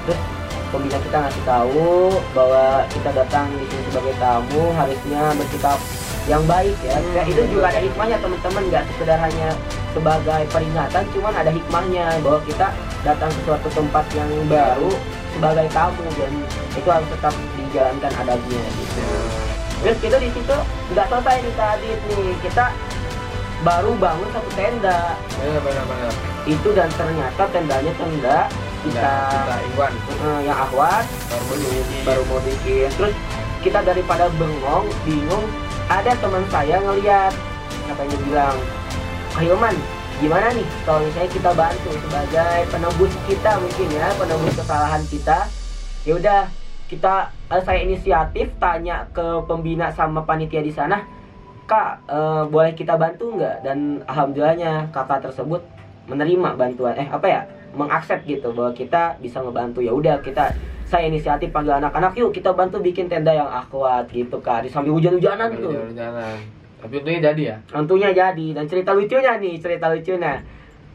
terus 0.04 0.20
pembina 0.68 0.98
kita 1.00 1.18
ngasih 1.24 1.44
tahu 1.48 1.88
bahwa 2.36 2.64
kita 2.92 3.10
datang 3.16 3.46
di 3.56 3.64
sini 3.64 3.82
sebagai 3.88 4.14
tamu 4.20 4.62
harusnya 4.76 5.22
bersikap 5.40 5.80
yang 6.30 6.42
baik 6.46 6.78
ya. 6.86 6.96
Hmm. 6.98 7.14
Ya, 7.18 7.22
itu 7.26 7.42
juga 7.50 7.66
ada 7.72 7.80
hikmahnya 7.82 8.18
teman-teman. 8.22 8.62
Nggak 8.70 8.84
sekedar 8.94 9.18
hanya 9.18 9.48
sebagai 9.92 10.42
peringatan 10.48 11.02
cuman 11.12 11.34
ada 11.36 11.50
hikmahnya 11.50 12.06
bahwa 12.22 12.40
kita 12.46 12.68
datang 13.02 13.30
ke 13.34 13.40
suatu 13.44 13.68
tempat 13.74 14.04
yang 14.14 14.30
baru 14.46 14.90
sebagai 15.34 15.66
tamu. 15.74 16.02
Dan 16.14 16.32
itu 16.78 16.88
harus 16.88 17.08
tetap 17.10 17.34
dijalankan 17.58 18.12
adabnya 18.22 18.62
gitu. 18.78 19.02
Terus 19.82 19.98
kita 19.98 20.16
di 20.22 20.30
situ 20.30 20.56
nggak 20.94 21.06
selesai 21.10 21.36
nih 21.42 21.54
tadi 21.58 21.88
nih. 21.90 22.34
Kita 22.46 22.64
baru 23.66 23.90
bangun 23.98 24.28
satu 24.30 24.50
tenda. 24.54 25.18
Benar 25.38 25.60
benar 25.62 25.84
benar. 25.90 26.12
Itu 26.46 26.68
dan 26.74 26.90
ternyata 26.94 27.42
tendanya 27.50 27.92
tenda 27.98 28.38
kita 28.82 28.98
Nah, 28.98 29.30
kita 29.30 29.56
Iwan. 29.74 29.92
Yang 30.42 30.58
akhwat 30.70 31.04
baru 31.30 31.70
baru 32.02 32.22
mau 32.26 32.40
bikin. 32.42 32.90
Terus 32.98 33.14
kita 33.62 33.78
daripada 33.86 34.26
bengong 34.34 34.86
bingung 35.06 35.46
ada 35.88 36.12
teman 36.14 36.44
saya 36.50 36.76
ngeliat 36.82 37.32
katanya 37.88 38.16
bilang 38.26 38.56
Hilman 39.38 39.76
gimana 40.20 40.54
nih? 40.54 40.66
Kalau 40.86 41.02
misalnya 41.02 41.30
kita 41.34 41.50
bantu 41.56 41.90
sebagai 41.98 42.58
penebus 42.70 43.12
kita 43.26 43.52
mungkin 43.58 43.88
ya 43.90 44.06
penebus 44.14 44.54
kesalahan 44.54 45.02
kita 45.10 45.38
ya 46.06 46.12
udah 46.14 46.40
kita 46.86 47.32
eh, 47.48 47.62
saya 47.64 47.78
inisiatif 47.82 48.52
tanya 48.60 49.08
ke 49.10 49.24
pembina 49.48 49.88
sama 49.90 50.22
panitia 50.22 50.60
di 50.60 50.70
sana 50.70 51.02
kak 51.66 52.04
eh, 52.06 52.44
boleh 52.46 52.76
kita 52.76 52.94
bantu 52.94 53.34
nggak? 53.34 53.66
Dan 53.66 54.04
alhamdulillahnya 54.06 54.92
kakak 54.94 55.26
tersebut 55.26 55.64
menerima 56.06 56.58
bantuan 56.58 56.94
eh 56.98 57.08
apa 57.08 57.26
ya 57.26 57.42
mengakses 57.72 58.20
gitu 58.28 58.52
bahwa 58.52 58.70
kita 58.76 59.16
bisa 59.18 59.40
ngebantu. 59.40 59.80
Ya 59.80 59.96
udah 59.96 60.20
kita 60.20 60.52
saya 60.92 61.08
inisiatif 61.08 61.48
panggil 61.48 61.80
anak-anak 61.80 62.12
yuk 62.20 62.36
kita 62.36 62.52
bantu 62.52 62.76
bikin 62.84 63.08
tenda 63.08 63.32
yang 63.32 63.48
akuat 63.48 64.12
gitu 64.12 64.36
kak. 64.44 64.68
Di 64.68 64.68
sambil 64.68 64.92
hujan-hujanan 64.92 65.48
tuh. 65.56 65.72
jalan-jalan 65.72 66.36
tapi 66.82 66.98
untungnya 66.98 67.20
jadi 67.30 67.42
ya? 67.46 67.56
Tentunya 67.70 68.10
jadi. 68.10 68.46
Dan 68.58 68.64
cerita 68.66 68.90
lucunya 68.90 69.32
nih 69.38 69.54
cerita 69.62 69.86
lucunya. 69.88 70.42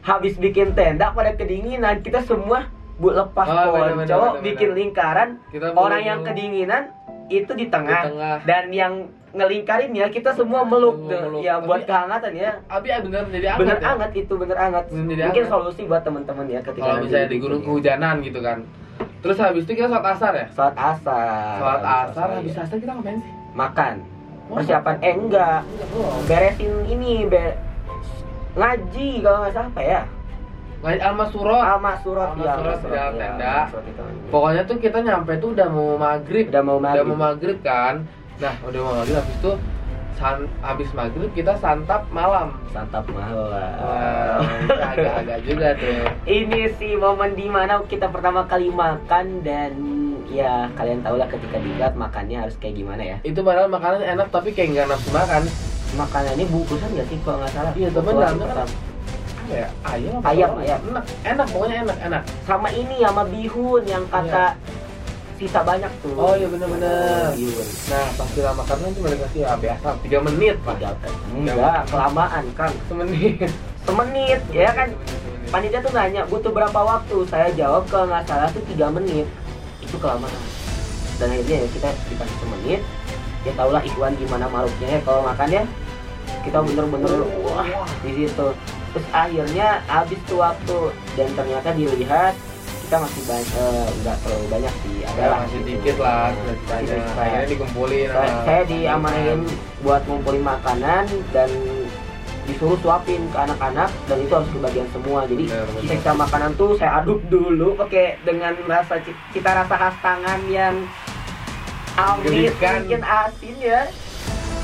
Habis 0.04 0.36
bikin 0.36 0.76
tenda 0.76 1.10
pada 1.16 1.32
kedinginan. 1.32 2.04
Kita 2.04 2.20
semua 2.22 2.68
bu 3.00 3.10
lepas 3.10 3.46
Oh, 3.48 3.72
bener, 3.74 4.06
ponco 4.06 4.44
bikin 4.44 4.76
lingkaran. 4.76 5.40
Kita 5.48 5.72
orang 5.72 6.02
yang 6.04 6.20
kedinginan 6.22 6.92
itu 7.32 7.50
di 7.56 7.66
di 7.66 7.72
tengah, 7.72 8.08
tengah 8.08 8.36
dan 8.44 8.68
yang 8.72 9.08
ngelingkarin 9.36 9.92
ya 9.92 10.08
kita 10.08 10.32
semua 10.32 10.64
meluk 10.64 10.96
meluk. 11.04 11.44
ya 11.44 11.60
Tapi- 11.60 11.68
buat 11.68 11.82
kehangatan 11.84 12.32
ya. 12.36 12.52
Abi 12.68 12.88
ah, 12.92 13.00
bener 13.04 13.24
jadi 13.28 13.46
apa 13.52 13.58
bener 13.60 13.78
ya? 13.80 13.88
anget 13.92 14.10
itu 14.16 14.32
bener 14.36 14.56
anget. 14.56 14.84
Bener 14.88 15.16
mungkin 15.28 15.44
anget. 15.44 15.52
solusi 15.52 15.82
buat 15.84 16.02
teman-teman 16.04 16.46
ya 16.48 16.60
ketika 16.64 16.84
kalau 16.84 17.04
misalnya 17.04 17.28
di 17.28 17.38
gunung 17.40 17.62
kehujanan 17.64 18.16
gitu 18.24 18.40
kan 18.40 18.58
terus 19.18 19.38
habis 19.42 19.62
itu 19.66 19.72
kita 19.74 19.88
sholat 19.90 20.06
asar 20.14 20.32
ya? 20.34 20.46
Sholat 20.54 20.76
asar. 20.76 21.56
Sholat 21.58 21.84
asar 21.84 22.26
iya. 22.30 22.36
habis 22.40 22.54
asar 22.56 22.76
kita 22.78 22.92
ngapain 22.94 23.18
sih? 23.20 23.32
Makan. 23.54 23.94
Oh, 24.48 24.56
persiapan 24.56 24.96
eh 25.04 25.14
enggak. 25.14 25.60
Belum 25.92 26.24
beresin 26.24 26.72
ini 26.88 27.28
be 27.28 27.52
ngaji 28.56 29.08
kalau 29.20 29.38
nggak 29.44 29.52
salah 29.52 29.70
apa 29.70 29.82
ya? 29.84 30.02
Ngaji 30.78 31.00
alma 31.02 31.24
surat 31.28 31.64
Alma 31.74 31.92
surat 32.00 32.30
ya 32.38 32.54
di 32.56 32.88
ya, 32.94 33.04
tenda. 33.12 33.56
Pokoknya 34.30 34.62
tuh 34.64 34.76
kita 34.78 34.98
nyampe 35.02 35.32
tuh 35.42 35.50
udah 35.52 35.68
mau 35.68 35.98
maghrib. 35.98 36.46
Udah 36.48 36.62
mau 36.62 36.78
udah 36.78 36.94
maghrib 36.94 37.06
mau 37.10 37.18
maghrib. 37.18 37.58
kan? 37.60 37.94
Nah 38.38 38.54
udah 38.62 38.80
mau 38.80 38.92
maghrib 39.02 39.18
habis 39.18 39.36
itu 39.36 39.52
san 40.18 40.50
habis 40.60 40.90
maghrib 40.92 41.30
kita 41.30 41.54
santap 41.62 42.04
malam. 42.10 42.58
Santap 42.74 43.06
malam. 43.14 44.42
Agak-agak 44.66 45.38
juga 45.46 45.78
tuh. 45.78 46.10
Ini 46.26 46.74
sih 46.76 46.98
momen 46.98 47.38
di 47.38 47.46
mana 47.46 47.78
kita 47.86 48.10
pertama 48.10 48.42
kali 48.50 48.68
makan 48.74 49.46
dan 49.46 49.72
ya 50.28 50.66
kalian 50.74 51.00
tahu 51.06 51.16
lah 51.16 51.30
ketika 51.30 51.56
dibuat 51.62 51.94
makannya 51.94 52.42
harus 52.42 52.58
kayak 52.58 52.82
gimana 52.82 53.02
ya. 53.06 53.16
Itu 53.22 53.46
padahal 53.46 53.70
makanan 53.70 54.02
enak 54.02 54.28
tapi 54.34 54.50
kayak 54.50 54.74
nggak 54.74 54.86
nafsu 54.90 55.14
makan. 55.14 55.46
Makanannya 55.96 56.44
bungkusan 56.52 56.90
nggak 56.92 57.06
sih 57.08 57.16
kalau 57.24 57.38
nggak 57.40 57.52
salah? 57.54 57.72
Iya, 57.72 57.88
dalamnya 57.94 58.46
kan 58.50 58.58
apa? 58.66 58.76
Ya? 59.48 59.64
Ayam 59.80 60.20
Ayam, 60.28 60.60
enak 60.60 61.04
enak 61.24 61.46
pokoknya 61.48 61.76
enak 61.88 61.98
enak. 62.04 62.22
Sama 62.44 62.68
ini 62.68 63.00
sama 63.00 63.24
bihun 63.24 63.82
yang 63.88 64.04
kata 64.12 64.60
sisa 65.38 65.62
banyak 65.62 65.92
tuh. 66.02 66.12
Iya. 66.12 66.20
Oh, 66.20 66.34
iya, 66.34 66.46
bener-bener. 66.50 67.30
bihun 67.38 67.68
nah 67.88 68.04
pas 68.18 68.28
kita 68.34 68.50
makan 68.52 68.76
kan 68.82 68.90
cuma 68.92 69.08
dikasih 69.14 69.40
ya 69.46 69.54
biasa 69.54 69.88
tiga 70.02 70.18
menit 70.20 70.56
pak 70.66 70.74
enggak 71.32 71.80
kelamaan 71.88 72.44
kan 72.58 72.70
semenit. 72.90 73.48
Semenit 73.86 74.40
ya 74.52 74.68
kan? 74.74 74.90
Panitia 75.48 75.80
tuh 75.80 75.92
nanya 75.96 76.28
butuh 76.28 76.52
berapa 76.52 76.76
waktu? 76.76 77.24
Saya 77.32 77.48
jawab 77.56 77.88
kalau 77.88 78.04
nggak 78.12 78.28
salah 78.28 78.52
tuh 78.52 78.60
tiga 78.68 78.92
menit. 78.92 79.24
Itu 79.80 79.96
kelamaan. 79.96 80.42
Dan 81.16 81.32
akhirnya 81.32 81.64
ya 81.64 81.68
kita 81.72 81.88
dikasih 82.12 82.36
semenit. 82.42 82.80
Ya 83.46 83.52
tau 83.56 83.72
lah 83.72 83.80
Ikhwan 83.80 84.12
gimana 84.20 84.44
maruknya 84.52 84.98
ya. 84.98 85.00
Kalau 85.06 85.24
makan 85.24 85.48
ya 85.48 85.62
kita 86.44 86.58
bener-bener 86.60 87.24
wah 87.40 87.64
di 88.04 88.10
situ. 88.12 88.48
Terus 88.92 89.06
akhirnya 89.08 89.80
habis 89.88 90.20
tuh 90.28 90.36
waktu. 90.44 90.92
Dan 91.16 91.32
ternyata 91.32 91.72
dilihat 91.72 92.36
kita 92.88 92.96
masih 92.98 93.22
banyak 93.22 93.52
nggak 94.00 94.16
terlalu 94.18 94.46
banyak 94.48 94.74
sih 94.80 94.96
ada 95.04 95.12
Ya, 95.14 95.26
lah 95.28 95.38
masih 95.38 95.58
gitu. 95.58 95.68
dikit 95.70 95.96
lah 96.00 96.24
ceritanya. 96.32 96.88
sisa. 96.88 97.20
Akhirnya 97.20 97.46
dikumpulin. 97.46 98.06
saya, 98.08 98.16
sama- 98.24 98.44
saya 98.48 98.62
diamanahin 98.64 99.40
buat 99.78 100.02
ngumpulin 100.02 100.40
makanan 100.42 101.04
dan 101.28 101.50
disuruh 102.42 102.80
suapin 102.80 103.28
ke 103.28 103.36
anak-anak 103.36 103.92
dan 104.08 104.16
itu 104.18 104.32
harus 104.32 104.48
kebagian 104.48 104.88
semua 104.88 105.20
jadi 105.22 105.44
benar. 105.44 105.84
sisa 105.84 106.12
makanan 106.16 106.50
tuh 106.56 106.70
saya 106.74 106.90
aduk 106.98 107.20
dulu 107.28 107.76
pakai 107.76 108.16
dengan 108.24 108.56
rasa 108.64 109.04
cita 109.04 109.52
rasa 109.52 109.74
khas 109.76 109.96
tangan 110.00 110.40
yang 110.48 110.80
amis 111.94 112.48
mungkin 112.56 113.04
asin 113.04 113.56
ya 113.60 113.84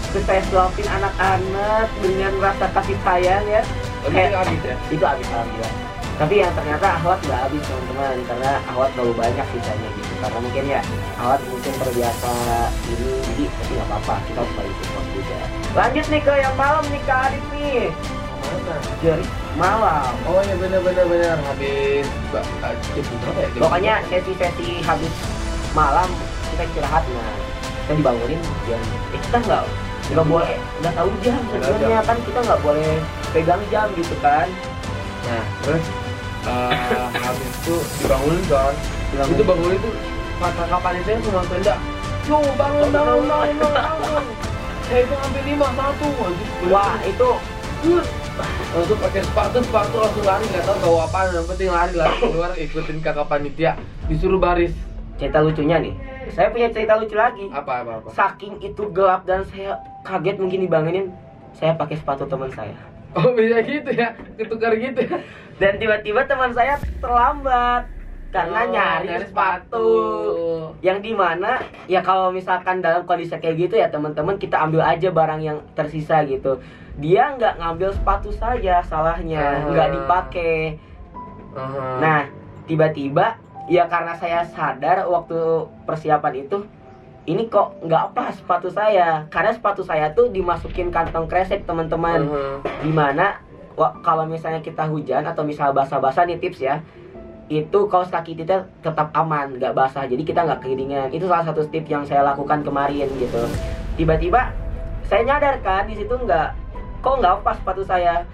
terus 0.09 0.25
saya 0.25 0.41
suapin 0.49 0.89
anak-anak 0.89 1.93
dengan 2.01 2.33
rasa 2.41 2.73
kasih 2.73 2.97
sayang 3.05 3.45
ya 3.45 3.61
Kayak- 4.07 4.33
itu 4.33 4.37
habis 4.39 4.61
ya. 4.63 4.75
itu 4.89 5.05
habis 5.05 5.29
alhamdulillah 5.29 5.84
tapi 6.15 6.35
yang 6.39 6.53
ternyata 6.55 6.87
ahwat 7.03 7.19
nggak 7.27 7.41
habis 7.49 7.63
teman-teman. 7.67 8.17
Karena 8.29 8.51
ahwat 8.71 8.89
terlalu 8.95 9.15
banyak 9.19 9.47
sisanya 9.51 9.89
gitu. 9.99 10.13
Karena 10.23 10.39
mungkin 10.39 10.65
ya 10.71 10.81
ahwat 11.19 11.41
mungkin 11.51 11.73
terbiasa 11.79 12.33
ini 12.91 13.11
jadi 13.25 13.45
tapi 13.51 13.73
nggak 13.75 13.89
apa-apa. 13.91 14.15
Kita 14.31 14.39
harus 14.43 14.53
balik 14.55 14.75
support 14.79 15.07
juga. 15.11 15.39
Lanjut 15.75 16.05
nih 16.07 16.21
ke 16.23 16.33
yang 16.39 16.55
malam 16.55 16.85
nih 16.89 17.03
ke 17.03 17.15
Adit 17.15 17.45
nih. 17.51 17.85
Mana? 18.45 18.77
jadi 19.03 19.25
malam. 19.57 20.13
Oh 20.29 20.41
ya 20.45 20.55
benar 20.61 20.81
benar 20.85 21.37
habis 21.43 22.07
ba- 22.31 22.47
jam 22.95 23.05
berapa 23.25 23.41
ya? 23.41 23.49
Pokoknya 23.59 23.95
sesi-sesi 24.13 24.69
habis 24.85 25.13
malam 25.75 26.09
kita 26.55 26.63
istirahat. 26.71 27.03
Nah 27.11 27.35
kita 27.85 27.93
dibangunin 28.01 28.41
jam 28.65 28.81
eh 29.13 29.21
kita 29.21 29.39
nggak 29.45 29.63
nggak 30.15 30.27
boleh 30.29 30.57
nggak 30.81 30.95
tahu 30.95 31.09
jam 31.25 31.41
sebenarnya 31.51 32.01
kan 32.05 32.17
kita 32.23 32.39
nggak 32.45 32.61
boleh 32.63 32.91
pegang 33.33 33.63
jam 33.73 33.87
gitu 33.97 34.15
kan. 34.23 34.47
Nah 35.25 35.45
terus 35.65 35.85
eh, 36.47 37.07
habis 37.13 37.49
itu 37.49 37.77
dibangunin 38.05 38.45
kan. 38.49 38.75
Itu 39.31 39.45
bangunin 39.45 39.79
itu 39.79 39.91
kata 40.41 40.63
kapan 40.69 40.93
itu 41.01 41.11
semua 41.25 41.45
tenda. 41.49 41.75
Yo 42.25 42.37
bangun 42.57 42.89
bangun 42.93 43.25
bangun 43.29 43.61
bangun. 43.61 43.73
bangun. 43.73 44.25
Saya 44.85 45.01
itu 45.01 45.15
ambil 45.17 45.43
lima 45.49 45.69
satu. 45.73 46.09
Wah 46.69 46.97
itu 47.05 47.31
Langsung 48.75 48.99
pakai 48.99 49.23
sepatu, 49.23 49.61
sepatu 49.61 49.97
langsung 50.01 50.25
lari 50.25 50.45
nggak 50.49 50.65
tahu 50.67 50.77
bawa 50.83 51.05
apa, 51.07 51.19
yang 51.37 51.47
penting 51.47 51.69
lari 51.71 51.93
lari 51.95 52.17
keluar 52.19 52.51
ikutin 52.57 52.99
kakak 53.05 53.29
panitia 53.29 53.77
disuruh 54.09 54.41
baris 54.41 54.73
cerita 55.15 55.39
lucunya 55.39 55.79
nih 55.79 55.95
saya 56.35 56.51
punya 56.51 56.69
cerita 56.75 56.99
lucu 56.99 57.15
lagi 57.15 57.47
apa 57.55 57.87
apa 57.87 57.93
apa. 58.03 58.09
saking 58.11 58.59
itu 58.59 58.83
gelap 58.91 59.23
dan 59.29 59.47
saya 59.47 59.79
kaget 60.03 60.37
mungkin 60.43 60.67
dibangunin 60.67 61.07
saya 61.55 61.79
pakai 61.79 62.01
sepatu 62.01 62.27
teman 62.27 62.51
saya 62.51 62.75
Oh 63.15 63.31
bisa 63.33 63.63
gitu 63.63 63.91
ya, 63.91 64.11
ketukar 64.35 64.75
gitu 64.75 65.01
ya. 65.01 65.19
dan 65.55 65.79
tiba-tiba 65.79 66.27
teman 66.27 66.51
saya 66.51 66.75
terlambat 66.99 67.87
karena 68.29 68.61
Oh, 68.61 68.69
nyari, 68.69 69.15
sepatu. 69.23 69.89
yang 70.81 70.99
di 70.99 71.15
mana 71.15 71.57
ya 71.87 72.03
kalau 72.03 72.29
misalkan 72.29 72.83
dalam 72.83 73.07
kondisi 73.07 73.31
kayak 73.33 73.57
gitu 73.57 73.75
ya 73.77 73.87
teman-teman 73.87 74.35
kita 74.35 74.59
ambil 74.59 74.83
aja 74.83 75.09
barang 75.09 75.39
yang 75.39 75.63
tersisa 75.73 76.27
gitu 76.27 76.59
dia 76.95 77.31
nggak 77.33 77.57
ngambil 77.57 77.91
sepatu 77.91 78.31
saja 78.31 78.83
salahnya 78.83 79.39
Ah. 79.39 79.71
nggak 79.71 79.89
dipakai 79.93 80.83
Aha. 81.55 82.03
Nah, 82.03 82.23
tiba-tiba 82.67 83.39
ya 83.65 83.87
karena 83.87 84.11
saya 84.13 84.43
sadar 84.45 85.07
waktu 85.07 85.39
persiapan 85.87 86.35
itu 86.41 86.67
ini 87.25 87.49
kok 87.49 87.81
nggak 87.81 88.13
pas 88.13 88.37
sepatu 88.37 88.69
saya. 88.69 89.25
Karena 89.33 89.57
sepatu 89.57 89.81
saya 89.81 90.13
tuh 90.13 90.29
dimasukin 90.29 90.93
kantong 90.93 91.25
kresek 91.25 91.65
teman-teman. 91.65 92.29
Aha. 92.29 92.61
di 92.85 92.93
mana 92.93 93.41
wa- 93.75 93.97
kalau 94.05 94.29
misalnya 94.29 94.61
kita 94.61 94.85
hujan 94.85 95.25
atau 95.25 95.41
misal 95.43 95.73
basah-basah 95.73 96.29
nih 96.29 96.41
tips 96.41 96.61
ya. 96.61 96.85
Itu 97.49 97.89
kaos 97.93 98.09
kaki 98.09 98.37
kita 98.37 98.69
tetap 98.81 99.09
aman 99.13 99.57
nggak 99.57 99.73
basah. 99.73 100.05
Jadi 100.05 100.25
kita 100.25 100.45
nggak 100.45 100.61
kekeringan 100.65 101.09
itu 101.13 101.25
salah 101.25 101.45
satu 101.45 101.65
tips 101.69 101.89
yang 101.89 102.05
saya 102.05 102.25
lakukan 102.25 102.61
kemarin 102.61 103.09
gitu. 103.17 103.41
Tiba-tiba 103.97 104.53
saya 105.09 105.25
nyadar 105.25 105.61
kan 105.61 105.89
di 105.89 105.97
situ 105.97 106.13
nggak 106.13 106.49
kok 107.01 107.21
nggak 107.21 107.41
pas 107.41 107.57
sepatu 107.57 107.85
saya? 107.85 108.25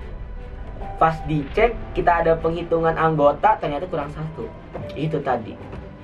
Pas 0.99 1.17
dicek 1.27 1.75
kita 1.95 2.23
ada 2.27 2.37
penghitungan 2.37 2.95
anggota 2.95 3.55
ternyata 3.59 3.87
kurang 3.87 4.11
satu. 4.11 4.47
Itu 4.95 5.23
tadi 5.23 5.55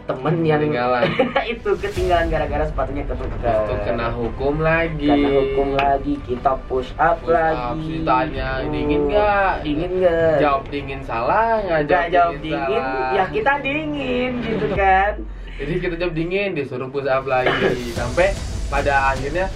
temen 0.07 0.35
yang 0.41 0.59
Ketinggalan. 0.59 1.03
itu 1.53 1.71
ketinggalan 1.75 2.27
gara-gara 2.27 2.65
sepatunya 2.65 3.03
ketuker 3.03 3.37
Itu 3.37 3.75
kena 3.83 4.09
hukum 4.09 4.55
lagi. 4.59 5.05
kena 5.05 5.29
hukum 5.35 5.69
lagi 5.75 6.15
kita 6.23 6.53
push 6.65 6.95
up 6.97 7.19
Push 7.21 7.31
up, 7.31 7.75
lagi. 7.77 7.85
ditanya, 7.93 8.49
Hmm, 8.59 8.71
dingin 8.71 9.03
nggak? 9.09 9.53
dingin 9.61 9.91
nggak? 9.99 10.37
Jawab 10.39 10.65
dingin 10.67 11.01
salah 11.03 11.59
nggak 11.59 11.81
nggak 11.85 12.05
jawab 12.09 12.35
dingin. 12.39 12.83
salah. 12.83 13.11
ya 13.13 13.25
kita 13.29 13.53
dingin 13.61 14.33
gitu 14.41 14.67
kan. 14.73 15.13
Jadi 15.57 15.73
kita 15.79 15.95
jawab 15.97 16.15
dingin 16.15 16.49
disuruh 16.53 16.87
push 16.87 17.05
up 17.05 17.25
lagi. 17.25 17.51
Sampai 17.91 18.31
pada 18.67 19.11
akhirnya 19.11 19.51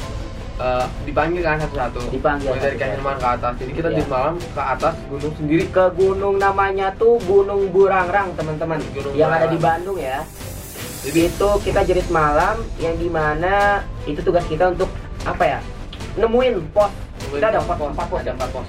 eh, 0.61 0.85
dipanggil 1.03 1.41
kan 1.41 1.57
satu-satu. 1.59 2.13
Dipanggil 2.13 2.53
Mulai 2.53 2.61
dari. 2.63 2.77
Kahirman 2.77 3.17
ke 3.17 3.29
atas. 3.31 3.53
Jadi 3.57 3.73
kita 3.73 3.89
Iya. 3.89 3.97
di 3.97 4.05
malam 4.07 4.35
ke 4.37 4.63
atas 4.63 4.95
gunung 5.09 5.33
sendiri. 5.35 5.63
ke 5.67 5.85
gunung 5.95 6.35
namanya 6.37 6.87
tuh 6.95 7.17
Gunung 7.25 7.73
Burangrang 7.73 8.37
teman-teman 8.37 8.79
yang 9.13 9.31
ada 9.31 9.49
di 9.49 9.57
Bandung 9.57 9.97
ya 9.97 10.21
Jadi 11.01 11.33
itu 11.33 11.49
kita 11.65 11.81
jerit 11.81 12.09
malam 12.13 12.61
yang 12.77 12.93
di 12.95 13.09
mana 13.09 13.81
itu 14.05 14.21
tugas 14.21 14.45
kita 14.45 14.69
untuk 14.69 14.93
apa 15.23 15.45
ya 15.47 15.61
nemuin 16.13 16.61
pos 16.71 16.93
kita 17.31 17.49
ada 17.49 17.61
pos 17.63 17.89
empat 17.89 18.07
pos 18.07 18.21
ada 18.21 18.33
empat 18.35 18.51
pos. 18.51 18.69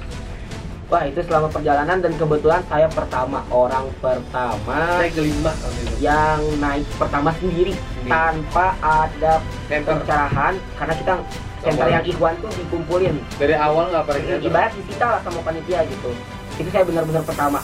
wah 0.88 1.04
itu 1.04 1.20
selama 1.24 1.48
perjalanan 1.48 2.00
dan 2.00 2.14
kebetulan 2.16 2.62
saya 2.66 2.88
pertama 2.88 3.44
orang 3.48 3.84
pertama 4.00 4.80
Saya 4.96 5.12
kelima 5.12 5.52
yang 6.00 6.40
naik 6.60 6.88
pertama 6.96 7.36
sendiri 7.36 7.76
Sendiri. 7.76 8.08
tanpa 8.08 8.66
ada 8.80 9.34
pencerahan 9.68 10.54
karena 10.78 10.94
kita 10.96 11.14
center 11.62 11.88
yang 11.88 12.06
ikhwan 12.06 12.34
tuh 12.42 12.52
dikumpulin. 12.58 13.16
Dari 13.38 13.56
awal 13.56 13.94
nggak 13.94 14.04
pernah 14.06 14.38
ibarat 14.42 14.72
disita 14.76 15.06
lah 15.18 15.20
sama 15.22 15.40
panitia 15.46 15.86
gitu. 15.86 16.12
Itu 16.58 16.70
saya 16.74 16.84
benar-benar 16.86 17.24
pertama 17.26 17.62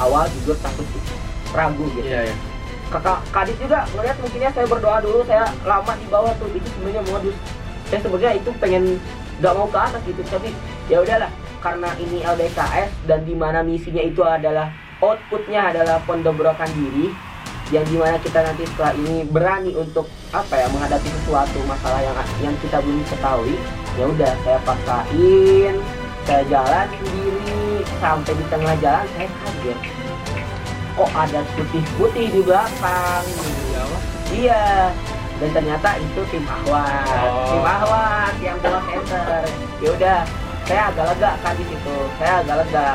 awal 0.00 0.24
jujur 0.40 0.56
takut 0.60 0.86
ragu 1.52 1.84
gitu. 1.96 2.08
Iya 2.08 2.32
ya. 2.32 2.36
kakak 2.86 3.18
kadit 3.34 3.58
juga 3.58 3.82
ngeliat 3.98 4.14
mungkinnya 4.22 4.50
saya 4.54 4.66
berdoa 4.70 5.02
dulu 5.02 5.26
saya 5.26 5.50
lama 5.66 5.92
di 5.98 6.06
bawah 6.06 6.32
tuh 6.38 6.48
itu 6.54 6.68
sebenarnya 6.76 7.02
modus. 7.10 7.36
Saya 7.86 8.00
sebenarnya 8.02 8.32
itu 8.38 8.50
pengen 8.58 8.84
nggak 9.36 9.52
mau 9.52 9.68
ke 9.68 9.78
atas 9.78 10.00
gitu 10.08 10.22
tapi 10.32 10.48
ya 10.88 11.04
udahlah 11.04 11.28
karena 11.60 11.90
ini 12.00 12.22
LDKS 12.24 12.90
dan 13.10 13.20
di 13.26 13.34
mana 13.34 13.60
misinya 13.60 14.00
itu 14.00 14.22
adalah 14.22 14.72
outputnya 15.02 15.74
adalah 15.74 16.00
pendobrokan 16.08 16.70
diri 16.72 17.12
yang 17.74 17.82
di 17.90 17.98
mana 17.98 18.14
kita 18.22 18.46
nanti 18.46 18.62
setelah 18.62 18.94
ini 18.94 19.26
berani 19.26 19.74
untuk 19.74 20.06
apa 20.30 20.54
ya 20.54 20.66
menghadapi 20.70 21.08
sesuatu 21.10 21.58
masalah 21.66 21.98
yang 21.98 22.14
yang 22.38 22.54
kita 22.62 22.78
belum 22.78 23.02
ketahui 23.10 23.58
ya 23.98 24.04
udah 24.06 24.32
saya 24.46 24.58
paksain 24.62 25.74
saya 26.26 26.42
jalan 26.46 26.86
sendiri 26.98 27.82
sampai 28.02 28.32
di 28.34 28.44
tengah 28.50 28.74
jalan 28.82 29.06
saya 29.14 29.28
kaget. 29.30 29.78
Kok 30.96 31.10
ada 31.12 31.40
putih-putih 31.54 32.26
di 32.32 32.40
belakang? 32.40 33.24
Iya, 33.70 33.82
iya 34.32 34.64
dan 35.36 35.50
ternyata 35.52 35.88
itu 36.00 36.20
tim 36.32 36.44
Ahwat. 36.48 37.06
Oh. 37.28 37.52
tim 37.52 37.64
Ahwat 37.66 38.34
yang 38.40 38.56
bawa 38.64 38.80
center. 38.88 39.42
Ya 39.78 39.88
udah 39.92 40.18
saya 40.66 40.82
agak 40.90 41.04
lega 41.14 41.30
kan 41.44 41.54
di 41.54 41.64
situ. 41.68 41.96
Saya 42.18 42.32
agak 42.42 42.56
lega 42.64 42.86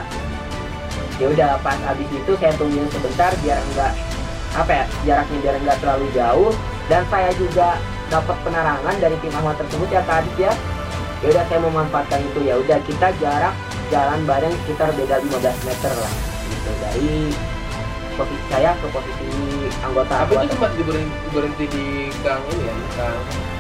ya 1.21 1.27
udah 1.29 1.49
pas 1.61 1.77
habis 1.85 2.09
itu 2.09 2.31
saya 2.41 2.49
tungguin 2.57 2.89
sebentar 2.89 3.29
biar 3.45 3.61
enggak 3.61 3.93
apa 4.55 4.71
ya? 4.71 4.85
Jaraknya 5.07 5.37
biar 5.43 5.55
enggak 5.61 5.77
terlalu 5.79 6.07
jauh. 6.15 6.51
Dan 6.89 7.03
saya 7.07 7.31
juga 7.39 7.79
dapat 8.11 8.37
penerangan 8.43 8.95
dari 8.99 9.15
tim 9.23 9.33
Ahwat 9.39 9.55
tersebut 9.63 9.87
ya 9.91 10.01
tadi 10.03 10.31
ya. 10.39 10.53
Ya 11.21 11.27
udah 11.37 11.43
saya 11.47 11.59
memanfaatkan 11.63 12.19
itu 12.19 12.39
ya. 12.43 12.53
Udah 12.59 12.79
kita 12.83 13.07
jarak 13.21 13.53
jalan 13.93 14.19
bareng 14.25 14.53
sekitar 14.65 14.89
beda 14.95 15.15
15 15.23 15.67
meter 15.67 15.93
lah. 15.95 16.13
Gitu 16.51 16.71
dari 16.83 17.15
posisi 18.19 18.43
saya 18.51 18.75
ke 18.75 18.87
posisi 18.91 19.29
anggota 19.81 20.13
Tapi 20.27 20.33
itu 20.35 20.47
sempat 20.51 20.71
diberhenti, 20.75 21.17
berhenti 21.31 21.65
di 21.71 21.85
gang 22.21 22.43
ini 22.51 22.67
ya, 22.67 22.75
gang 22.99 23.50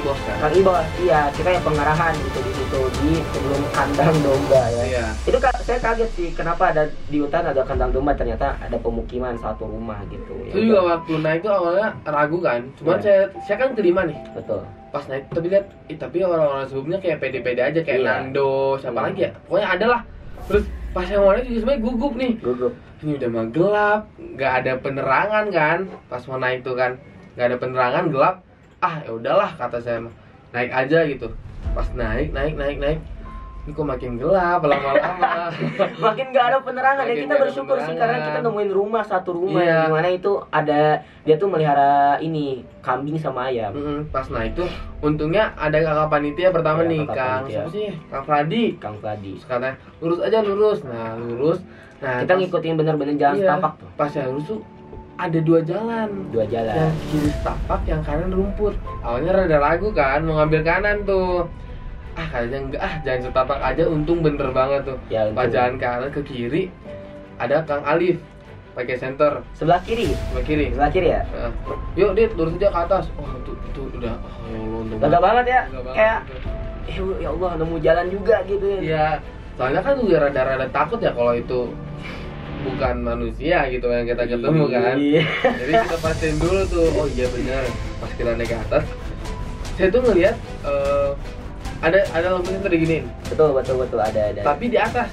bos 0.00 0.18
kan? 0.18 0.36
Kang 0.40 0.54
Ibos, 0.54 0.86
iya 0.98 1.20
kita 1.30 1.48
yang 1.50 1.62
pengarahan 1.62 2.12
gitu 2.16 2.38
di 2.40 2.52
situ 2.52 2.80
di 2.96 3.10
sebelum 3.28 3.62
kandang 3.70 4.14
domba 4.18 4.62
ya. 4.68 4.82
Iya. 4.84 5.04
Itu 5.22 5.38
ka- 5.38 5.60
saya 5.60 5.78
kaget 5.78 6.10
sih 6.10 6.28
kenapa 6.30 6.70
ada 6.70 6.82
di 7.06 7.18
hutan 7.18 7.44
ada 7.44 7.62
kandang 7.62 7.90
domba 7.90 8.12
ternyata 8.12 8.56
ada 8.56 8.76
pemukiman 8.76 9.36
satu 9.36 9.64
rumah 9.64 10.00
gitu. 10.06 10.34
Ya 10.42 10.50
Itu 10.50 10.58
juga 10.64 10.78
udah. 10.78 10.90
waktu 10.90 11.12
naik 11.20 11.38
itu 11.38 11.50
awalnya 11.50 11.88
ragu 12.02 12.38
kan. 12.38 12.60
Cuman 12.74 12.96
Iya. 12.96 13.02
saya 13.02 13.20
saya 13.44 13.56
kan 13.58 13.70
kelima 13.72 14.00
nih. 14.02 14.18
betul. 14.32 14.60
Pas 14.88 15.04
naik 15.04 15.26
tapi 15.28 15.46
lihat, 15.48 15.66
ih, 15.86 15.96
tapi 15.96 16.16
orang-orang 16.20 16.64
sebelumnya 16.64 16.98
kayak 16.98 17.18
pede-pede 17.18 17.60
aja 17.60 17.80
kayak 17.80 18.00
Iya. 18.00 18.08
Nando, 18.08 18.54
siapa 18.78 18.94
Iya. 18.96 19.04
lagi 19.04 19.20
ya? 19.20 19.30
Pokoknya 19.44 19.68
ada 19.68 19.86
lah. 19.88 20.00
Terus 20.44 20.64
pas 20.90 21.06
yang 21.06 21.20
mau 21.20 21.32
naik 21.32 21.44
juga 21.44 21.58
sebenarnya 21.60 21.82
gugup 21.82 22.12
nih. 22.14 22.32
Gugup. 22.38 22.72
Ini 22.96 23.12
udah 23.16 23.28
mah 23.28 23.46
gelap, 23.50 24.00
nggak 24.16 24.52
ada 24.56 24.72
penerangan 24.78 25.44
kan. 25.50 25.78
Pas 26.06 26.22
mau 26.24 26.38
naik 26.38 26.62
tuh 26.62 26.72
kan, 26.72 26.96
nggak 27.34 27.46
ada 27.46 27.56
penerangan 27.58 28.04
gelap. 28.08 28.36
Ah 28.84 29.00
ya 29.00 29.10
udahlah 29.10 29.48
kata 29.56 29.80
saya 29.80 29.96
mah. 29.96 30.12
naik 30.52 30.68
aja 30.70 31.08
gitu. 31.08 31.26
Pas 31.72 31.88
naik, 31.96 32.30
naik, 32.30 32.54
naik, 32.54 32.76
naik. 32.78 33.00
ini 33.64 33.72
kok 33.72 33.88
makin 33.88 34.20
gelap 34.20 34.60
lama-lama. 34.60 35.48
Makin 36.04 36.26
nggak 36.36 36.46
ada 36.52 36.58
penerangan 36.60 37.08
ya. 37.08 37.16
Kita 37.16 37.34
bersyukur 37.40 37.80
sih 37.80 37.96
karena 37.96 38.20
kita 38.20 38.44
nemuin 38.44 38.68
rumah 38.68 39.00
satu 39.00 39.32
rumah. 39.32 39.64
Iya. 39.64 39.72
yang 39.72 39.80
di 39.88 39.92
mana 39.96 40.08
itu 40.12 40.32
ada 40.52 41.00
dia 41.24 41.34
tuh 41.40 41.48
melihara 41.48 42.20
ini 42.20 42.60
kambing 42.84 43.16
sama 43.16 43.48
ayam. 43.48 43.72
Mm-mm, 43.72 44.12
pas 44.12 44.28
nah 44.28 44.44
itu 44.44 44.60
untungnya 45.00 45.56
ada 45.56 45.80
kakak 45.80 46.12
panitia 46.12 46.52
pertama 46.52 46.84
Iya, 46.84 46.90
nih 46.92 47.00
kakak 47.08 47.16
kang. 47.16 47.42
siapa 47.48 47.70
sih? 47.72 47.88
Kang 48.12 48.24
Fradi 48.28 48.64
Kang 48.76 48.96
Terus 49.00 49.42
katanya 49.48 49.76
lurus 50.04 50.20
aja 50.20 50.38
lurus. 50.44 50.78
Nah 50.84 51.16
lurus. 51.16 51.58
Nah 52.04 52.20
kita 52.20 52.32
pas- 52.36 52.40
ngikutin 52.44 52.74
bener-bener 52.76 53.16
jalan 53.16 53.36
iya, 53.40 53.48
tapak 53.56 53.72
tuh. 53.80 53.88
pas 53.96 54.12
yang 54.12 54.28
lurus 54.28 54.44
tuh 54.44 54.60
ada 55.14 55.38
dua 55.38 55.60
jalan. 55.62 56.08
Dua 56.34 56.44
jalan. 56.46 56.74
Yang 56.74 56.94
kiri 57.10 57.30
tapak 57.46 57.80
yang 57.86 58.02
kanan 58.02 58.30
rumput. 58.34 58.74
Awalnya 59.06 59.30
rada 59.44 59.58
ragu 59.62 59.88
kan 59.94 60.26
mau 60.26 60.42
ngambil 60.42 60.60
kanan 60.66 60.96
tuh. 61.06 61.46
Ah 62.14 62.26
kayaknya 62.30 62.58
enggak. 62.70 62.80
Ah 62.82 62.94
jangan 63.02 63.20
setapak 63.30 63.58
aja. 63.62 63.82
Untung 63.86 64.22
bener 64.22 64.50
banget 64.50 64.86
tuh. 64.86 64.98
Ya 65.10 65.30
pas 65.30 65.46
jalan 65.50 65.78
kanan 65.78 66.10
ke 66.10 66.22
kiri 66.26 66.70
ada 67.38 67.62
kang 67.66 67.82
Alif 67.82 68.18
pakai 68.74 68.98
senter. 68.98 69.42
Sebelah 69.54 69.82
kiri? 69.86 70.14
Sebelah 70.14 70.44
kiri. 70.46 70.66
Sebelah 70.74 70.90
kiri 70.90 71.08
ya? 71.14 71.22
Nah, 71.30 71.50
yuk 71.94 72.10
dit 72.18 72.30
lurus 72.34 72.58
aja 72.58 72.68
ke 72.70 72.78
atas. 72.90 73.04
Oh 73.18 73.26
itu 73.38 73.52
itu 73.70 73.80
udah 73.98 74.14
oh 74.18 74.46
ya 74.50 74.58
Allah 74.58 74.78
untung 74.82 74.98
lega 74.98 75.18
banget. 75.22 75.44
ya. 75.46 75.62
Banget. 75.70 75.94
Kayak 75.94 76.18
gitu. 76.84 77.02
eh 77.14 77.22
ya 77.22 77.28
Allah 77.30 77.50
nemu 77.58 77.76
jalan 77.80 78.06
juga 78.10 78.36
gitu 78.46 78.66
ya. 78.66 78.78
Iya, 78.82 79.06
soalnya 79.54 79.80
kan 79.82 79.94
juga 79.98 80.16
rada-rada 80.26 80.66
takut 80.74 80.98
ya 80.98 81.10
kalau 81.14 81.32
itu 81.38 81.60
bukan 82.64 82.94
manusia 83.04 83.68
gitu 83.68 83.86
yang 83.92 84.08
kita 84.08 84.24
ketemu 84.24 84.64
kan. 84.72 84.96
Iya. 84.96 85.24
Jadi 85.60 85.72
kita 85.84 85.96
pastiin 86.00 86.36
dulu 86.40 86.60
tuh, 86.66 86.88
oh 86.96 87.06
iya 87.12 87.26
benar. 87.28 87.64
Pas 88.00 88.10
kita 88.16 88.30
naik 88.34 88.48
ke 88.48 88.56
atas, 88.56 88.84
saya 89.76 89.88
tuh 89.92 90.00
ngelihat 90.00 90.36
eh, 90.64 91.10
ada 91.84 91.98
ada 92.16 92.26
lampu 92.32 92.48
yang 92.56 92.64
diginiin, 92.64 93.04
betul 93.28 93.52
betul 93.52 93.76
betul 93.84 94.00
ada 94.00 94.20
ada. 94.32 94.40
Tapi 94.40 94.72
di 94.72 94.78
atas. 94.80 95.12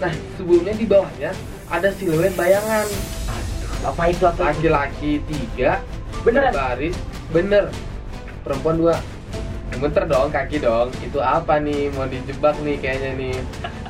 Nah 0.00 0.12
sebelumnya 0.40 0.74
di 0.74 0.86
bawahnya 0.88 1.30
ada 1.68 1.88
siluet 1.92 2.32
bayangan. 2.34 2.88
Apa 3.82 4.14
itu 4.14 4.24
apa 4.24 4.54
laki-laki 4.54 5.18
tiga 5.26 5.82
beneran? 6.22 6.54
baris 6.54 6.96
bener. 7.34 7.68
Perempuan 8.42 8.78
dua. 8.78 8.96
Gemeter 9.72 10.04
dong 10.06 10.30
kaki 10.30 10.62
dong. 10.62 10.88
Itu 11.02 11.18
apa 11.18 11.58
nih? 11.58 11.90
Mau 11.96 12.06
dijebak 12.06 12.56
nih 12.62 12.78
kayaknya 12.78 13.10
nih. 13.18 13.36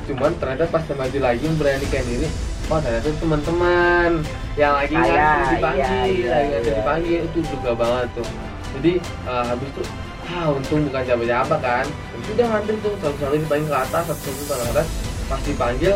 Cuman 0.09 0.33
ternyata 0.41 0.65
pas 0.67 0.83
maju 0.89 1.19
lagi 1.21 1.45
memberanikan 1.45 2.03
diri 2.09 2.27
oh 2.71 2.79
ternyata 2.79 3.09
teman-teman 3.19 4.09
yang 4.55 4.73
lagi 4.77 4.93
ngantri 4.95 5.17
iya, 5.17 5.31
dipanggil 5.51 5.83
iya, 5.83 6.31
lagi 6.31 6.47
ngantri 6.47 6.69
iya. 6.69 6.77
dipanggil 6.79 7.19
itu 7.27 7.39
juga 7.51 7.71
banget 7.75 8.07
tuh. 8.15 8.27
Jadi 8.73 8.93
eh, 9.01 9.43
habis 9.49 9.67
itu 9.69 9.83
ah 10.23 10.45
untung 10.55 10.81
bukan 10.87 11.01
siapa-siapa 11.03 11.55
kan. 11.59 11.85
Itu 12.21 12.29
udah 12.39 12.47
ngantri 12.53 12.75
tuh 12.79 12.93
satu-satu 13.01 13.35
dipanggil 13.35 13.69
ke 13.69 13.77
atas 13.77 14.03
satu-satu 14.13 14.43
ke 14.55 14.65
atas. 14.71 14.87
Pas 15.27 15.41
dipanggil 15.43 15.95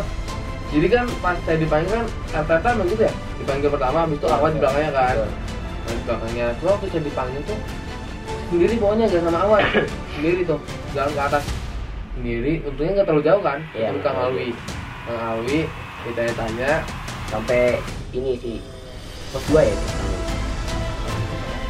jadi 0.67 0.88
kan 0.91 1.06
pas 1.23 1.38
saya 1.47 1.58
dipanggil 1.63 1.91
kan 1.95 2.06
rata-rata 2.36 2.67
emang 2.75 2.88
gitu 2.91 3.03
ya? 3.08 3.13
Dipanggil 3.39 3.69
pertama 3.71 3.97
habis 4.03 4.19
itu 4.19 4.27
awan 4.27 4.51
di 4.51 4.60
belakangnya 4.60 4.91
kan. 4.91 5.15
Nah, 5.23 5.93
di 5.95 6.03
belakangnya. 6.03 6.45
Tuh 6.60 6.65
waktu 6.75 6.86
saya 6.91 7.03
dipanggil 7.08 7.41
tuh 7.47 7.60
sendiri 8.47 8.73
pokoknya 8.80 9.06
gak 9.12 9.23
sama 9.23 9.39
awan 9.43 9.63
sendiri 10.19 10.41
tuh 10.43 10.60
jalan 10.91 11.12
ke 11.15 11.21
atas. 11.23 11.43
Sendiri 12.17 12.53
untungnya 12.65 12.91
nggak 12.97 13.08
terlalu 13.13 13.23
jauh 13.30 13.43
kan 13.45 13.60
Iya, 13.77 13.93
itu 13.93 14.01
betul. 14.01 14.17
Alwi 14.17 14.47
Kang 15.06 15.21
Alwi 15.21 15.60
ditanya-tanya 16.06 16.86
sampai 17.32 17.82
ini 18.14 18.38
sih 18.38 18.58
pos 19.34 19.44
dua 19.50 19.62
ya? 19.66 19.76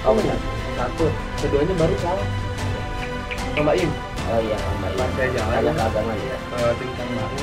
Oh 0.04 0.14
benar 0.16 0.38
satu 0.78 1.06
keduanya 1.42 1.74
baru 1.76 1.96
salah 2.00 2.28
sama 3.58 3.74
Im? 3.74 3.92
Oh 4.28 4.40
iya 4.44 4.58
Mbak 4.84 4.92
pas 5.00 5.10
saya 5.18 5.30
jalan 5.34 5.58
ya. 5.66 6.38
Eh, 6.38 6.72
tim 6.78 6.90
Kang 7.00 7.12
Baru 7.16 7.38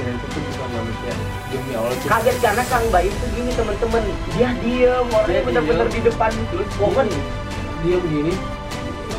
kira 0.00 0.10
itu 0.16 0.26
tuh 0.32 0.40
bukan 0.40 0.68
manusia. 0.72 1.12
Demi 1.52 1.72
Allah 1.76 1.92
tuh 1.92 2.08
kaget 2.08 2.36
karena 2.40 2.62
Kang 2.66 2.84
Mbak 2.88 3.02
itu 3.06 3.24
gini 3.36 3.50
teman-teman. 3.54 4.02
Dia 4.34 4.48
diem 4.64 5.06
orangnya 5.12 5.42
bener-bener 5.44 5.86
di 5.92 6.00
depan 6.00 6.32
terus 6.50 6.68
gini, 6.74 7.18
dia 7.84 7.96
begini 8.00 8.34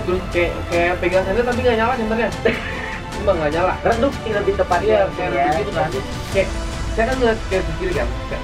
terus 0.02 0.22
kayak 0.34 0.54
kayak 0.74 0.94
pegang 0.98 1.24
senter 1.30 1.46
tapi 1.46 1.62
nggak 1.62 1.78
nyala 1.78 1.94
senternya 1.94 2.30
cuma 3.22 3.32
nggak 3.38 3.52
nyala. 3.54 3.74
Redup 3.86 4.14
sih 4.26 4.32
lebih 4.34 4.54
tepatnya. 4.58 4.90
Iya, 4.90 5.04
kayak 5.14 5.32
ya. 5.32 5.60
gitu 5.62 5.72
kan. 5.78 5.90
Kayak 6.34 6.48
saya 6.91 7.06
kan 7.08 7.15
ngeliat 7.23 7.39
kayak 7.47 7.63
ke 7.63 7.71
kiri 7.80 7.93
kan. 7.95 8.10
Kayak 8.27 8.43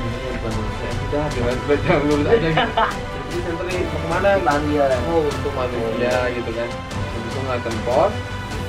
ini 0.00 0.16
bukan 0.38 0.52
manusia. 0.54 0.88
Udah, 1.10 1.26
jangan 1.34 1.54
jangan 1.66 2.00
lurus 2.06 2.26
aja 2.30 2.48
gitu. 2.48 2.72
Jadi 3.30 3.40
senternya 3.46 3.78
mau 3.78 3.94
ke 3.94 4.08
mana? 4.10 4.30
dipanggil 4.38 4.90
Oh, 5.10 5.20
untuk 5.26 5.52
manusia 5.54 6.14
gitu 6.34 6.50
kan. 6.54 6.68
Habis 6.70 7.22
itu 7.26 7.38
ngeliatin 7.42 7.76
pos. 7.86 8.12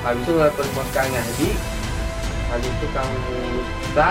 Habis 0.02 0.22
itu 0.22 0.30
ngeliatin 0.34 0.68
pos 0.74 0.88
Kang 0.90 1.10
Yahdi. 1.10 1.50
Habis 2.50 2.70
itu 2.70 2.86
Kang 2.90 3.10
Musa. 3.10 4.08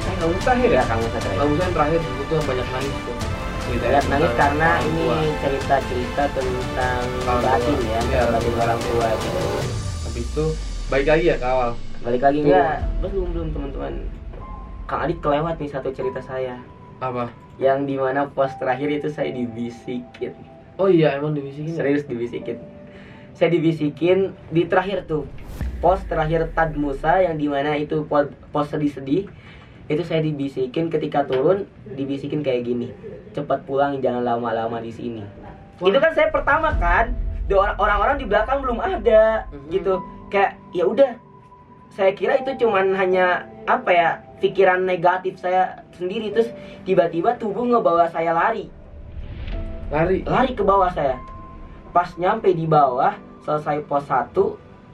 Eh, 0.00 0.14
Kang 0.16 0.28
Musa 0.28 0.42
terakhir 0.44 0.70
ya? 0.72 0.80
ya 0.80 0.82
Kang 0.88 1.00
Musa 1.00 1.16
terakhir 1.20 1.38
Kang 1.40 1.48
Musa 1.48 1.62
yang 1.64 1.74
terakhir 1.76 2.00
tuh 2.00 2.34
yang 2.36 2.46
banyak 2.48 2.68
nangis 2.68 2.96
tuh. 3.04 3.16
Ceritanya 3.60 3.90
Lihat 3.92 4.06
nangis 4.08 4.32
karena 4.34 4.70
ini 4.82 5.04
cerita-cerita 5.40 6.22
tentang 6.32 7.02
batin 7.44 7.78
ya, 7.86 8.00
Iya, 8.08 8.22
batin 8.28 8.54
orang 8.56 8.80
tua 8.80 9.08
gitu. 9.20 9.42
Habis 10.04 10.24
itu 10.28 10.44
baik 10.88 11.06
lagi 11.08 11.24
ya 11.32 11.36
ke 11.36 11.46
awal. 11.48 11.70
Balik 12.00 12.22
lagi 12.24 12.38
enggak? 12.44 12.76
Belum 13.04 13.28
belum 13.32 13.48
teman-teman. 13.52 14.19
Kang 14.90 15.06
Adit 15.06 15.22
kelewat 15.22 15.62
nih 15.62 15.70
satu 15.70 15.94
cerita 15.94 16.18
saya. 16.18 16.58
Apa? 16.98 17.30
Yang 17.62 17.78
di 17.86 17.94
mana 17.94 18.26
pos 18.26 18.50
terakhir 18.58 18.90
itu 18.90 19.06
saya 19.06 19.30
dibisikin. 19.30 20.34
Oh 20.82 20.90
iya, 20.90 21.14
emang 21.14 21.30
dibisikin 21.30 21.78
ya? 21.78 21.86
Serius 21.86 22.02
dibisikin. 22.10 22.58
Saya 23.38 23.54
dibisikin 23.54 24.34
di 24.50 24.66
terakhir 24.66 25.06
tuh. 25.06 25.30
Pos 25.78 26.02
terakhir 26.10 26.50
Tad 26.58 26.74
Musa 26.74 27.22
yang 27.22 27.38
di 27.38 27.46
mana 27.46 27.78
itu 27.78 28.02
pos, 28.10 28.34
pos 28.50 28.66
sedih-sedih. 28.66 29.30
Itu 29.86 30.02
saya 30.02 30.26
dibisikin 30.26 30.90
ketika 30.90 31.22
turun 31.22 31.70
dibisikin 31.86 32.42
kayak 32.42 32.66
gini. 32.66 32.90
Cepat 33.30 33.62
pulang 33.70 34.02
jangan 34.02 34.26
lama-lama 34.26 34.82
di 34.82 34.90
sini. 34.90 35.22
Wah. 35.78 35.86
Itu 35.86 36.02
kan 36.02 36.18
saya 36.18 36.34
pertama 36.34 36.74
kan. 36.82 37.14
Orang-orang 37.78 38.18
di 38.18 38.26
belakang 38.26 38.58
belum 38.62 38.82
ada 38.82 39.46
Mhm. 39.54 39.70
gitu. 39.70 40.02
Kayak 40.34 40.58
ya 40.74 40.82
udah. 40.82 41.14
Saya 41.94 42.10
kira 42.14 42.42
itu 42.42 42.66
cuman 42.66 42.94
hanya 42.94 43.46
apa 43.66 43.90
ya 43.90 44.10
pikiran 44.40 44.82
negatif 44.82 45.36
saya 45.38 45.84
sendiri 45.94 46.32
terus 46.32 46.48
tiba-tiba 46.82 47.36
tubuh 47.36 47.62
ngebawa 47.62 48.08
saya 48.08 48.32
lari 48.32 48.72
Lari. 49.90 50.22
lari 50.22 50.52
ke 50.54 50.62
bawah 50.62 50.88
saya 50.90 51.18
pas 51.90 52.08
nyampe 52.16 52.54
di 52.54 52.64
bawah 52.64 53.14
selesai 53.42 53.82
pos 53.84 54.06
1 54.06 54.30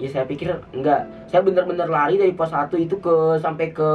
ya 0.00 0.08
saya 0.08 0.24
pikir 0.24 0.56
enggak 0.72 1.04
saya 1.28 1.44
bener-bener 1.44 1.86
lari 1.86 2.16
dari 2.16 2.32
pos 2.32 2.48
1 2.48 2.72
itu 2.80 2.96
ke 2.96 3.36
sampai 3.40 3.72
ke 3.72 3.90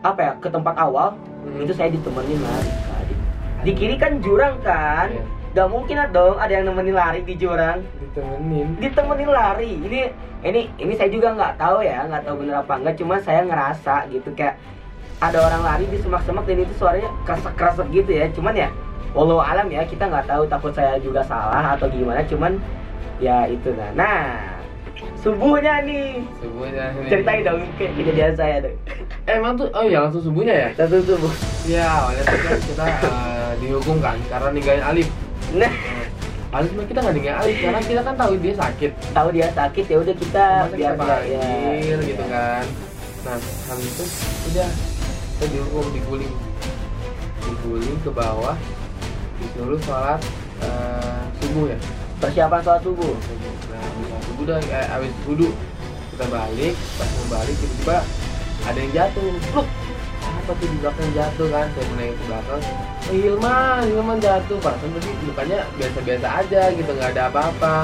apa 0.00 0.20
ya 0.20 0.32
ke 0.40 0.48
tempat 0.48 0.76
awal 0.76 1.16
Hmm. 1.40 1.56
itu 1.64 1.72
saya 1.72 1.88
ditemenin 1.88 2.36
lari 2.36 2.68
di 3.64 3.72
kiri 3.72 3.96
kan 3.96 4.20
jurang 4.20 4.60
kan 4.60 5.08
Iya. 5.08 5.39
Gak 5.50 5.66
mungkin 5.66 5.98
lah 5.98 6.08
dong 6.14 6.38
ada 6.38 6.52
yang 6.54 6.70
nemenin 6.70 6.94
lari 6.94 7.26
di 7.26 7.34
jurang 7.34 7.82
Ditemenin. 7.98 8.78
ditemenin 8.78 9.30
lari. 9.30 9.72
Ini 9.82 10.00
ini 10.46 10.60
ini 10.78 10.92
saya 10.94 11.10
juga 11.10 11.34
nggak 11.34 11.58
tahu 11.58 11.82
ya 11.82 12.06
nggak 12.06 12.22
tahu 12.22 12.34
bener 12.46 12.62
apa 12.62 12.72
enggak 12.78 12.96
cuma 12.96 13.18
saya 13.20 13.42
ngerasa 13.44 14.08
gitu 14.14 14.30
kayak 14.32 14.56
ada 15.20 15.36
orang 15.36 15.60
lari 15.60 15.84
di 15.90 15.98
semak-semak 16.00 16.48
dan 16.48 16.64
itu 16.64 16.74
suaranya 16.78 17.10
kresek-kresek 17.26 17.86
gitu 17.90 18.10
ya. 18.14 18.30
Cuman 18.30 18.54
ya 18.54 18.68
walau 19.10 19.42
alam 19.42 19.66
ya 19.68 19.82
kita 19.82 20.06
nggak 20.06 20.30
tahu 20.30 20.46
takut 20.46 20.70
saya 20.70 20.96
juga 21.02 21.20
salah 21.26 21.74
atau 21.74 21.90
gimana. 21.90 22.22
Cuman 22.30 22.56
ya 23.18 23.50
itu 23.50 23.74
nah. 23.74 23.90
Nah 23.98 24.26
subuhnya 25.18 25.82
nih. 25.84 26.22
Subuhnya 26.40 26.94
nih. 26.94 27.08
ceritain 27.10 27.42
dong 27.42 27.60
kayak 27.74 27.92
kejadian 27.98 28.34
saya 28.38 28.56
tuh. 28.64 28.74
Eh, 29.28 29.34
emang 29.36 29.58
tuh, 29.58 29.68
oh 29.76 29.84
iya 29.84 30.00
langsung 30.08 30.24
subuhnya 30.24 30.54
ya? 30.56 30.68
satu 30.78 30.96
subuh. 31.04 31.32
Iya, 31.68 31.84
awalnya 31.84 32.22
tuh 32.24 32.38
kan 32.40 32.56
kita 32.56 32.84
eh, 33.04 33.52
dihukum 33.60 33.96
kan 34.00 34.16
karena 34.32 34.48
ninggalin 34.54 34.84
Alif. 34.84 35.08
Nah 35.50 35.72
Alif 36.50 36.74
mah 36.74 36.82
kita 36.82 36.98
nggak 36.98 37.14
ninggalin 37.14 37.40
Alif 37.46 37.56
karena 37.62 37.80
kita 37.86 38.00
kan 38.02 38.14
tahu 38.18 38.32
dia 38.42 38.54
sakit. 38.58 38.90
tahu 39.14 39.28
dia 39.30 39.46
sakit 39.54 39.84
ya 39.86 39.96
udah 40.02 40.14
kita 40.18 40.44
Masa 40.66 40.74
biar 40.74 40.94
kita 40.98 41.16
ya, 41.30 41.46
gitu 42.02 42.22
ya. 42.22 42.26
kan. 42.26 42.64
Nah, 43.22 43.36
habis 43.70 43.86
itu 43.86 44.04
udah 44.50 44.68
kita 45.38 45.44
dihukum 45.54 45.84
diguling, 45.94 46.34
diguling 47.46 47.98
ke 48.02 48.10
bawah, 48.10 48.56
disuruh 49.38 49.78
sholat 49.86 50.18
eh, 50.58 51.22
subuh 51.38 51.70
ya. 51.70 51.78
persiapan 52.18 52.60
sholat 52.66 52.82
subuh 52.82 53.14
Nah, 53.70 54.18
subuh 54.26 54.42
udah 54.50 54.58
eh, 54.58 54.86
habis 54.90 55.12
wudhu 55.30 55.54
kita 56.10 56.26
balik, 56.26 56.74
pas 56.98 57.08
mau 57.14 57.26
balik 57.38 57.54
tiba-tiba 57.62 57.96
ada 58.66 58.78
yang 58.82 58.92
jatuh. 58.92 59.30
Pluk. 59.54 59.66
Apa 60.50 60.58
tuh 60.58 60.66
di 60.74 60.78
belakang 60.82 61.10
jatuh 61.14 61.46
kan? 61.54 61.66
Saya 61.70 61.86
menengok 61.94 62.16
ke 62.18 62.24
belakang. 62.26 62.60
Oh, 62.66 63.14
Hilman, 63.14 63.80
Hilman 63.86 64.18
jatuh. 64.18 64.58
Perasaan 64.58 64.90
tadi 64.98 65.10
mukanya 65.22 65.58
biasa-biasa 65.78 66.26
aja 66.26 66.62
gitu, 66.74 66.90
nggak 66.90 67.10
ada 67.14 67.22
apa-apa. 67.30 67.74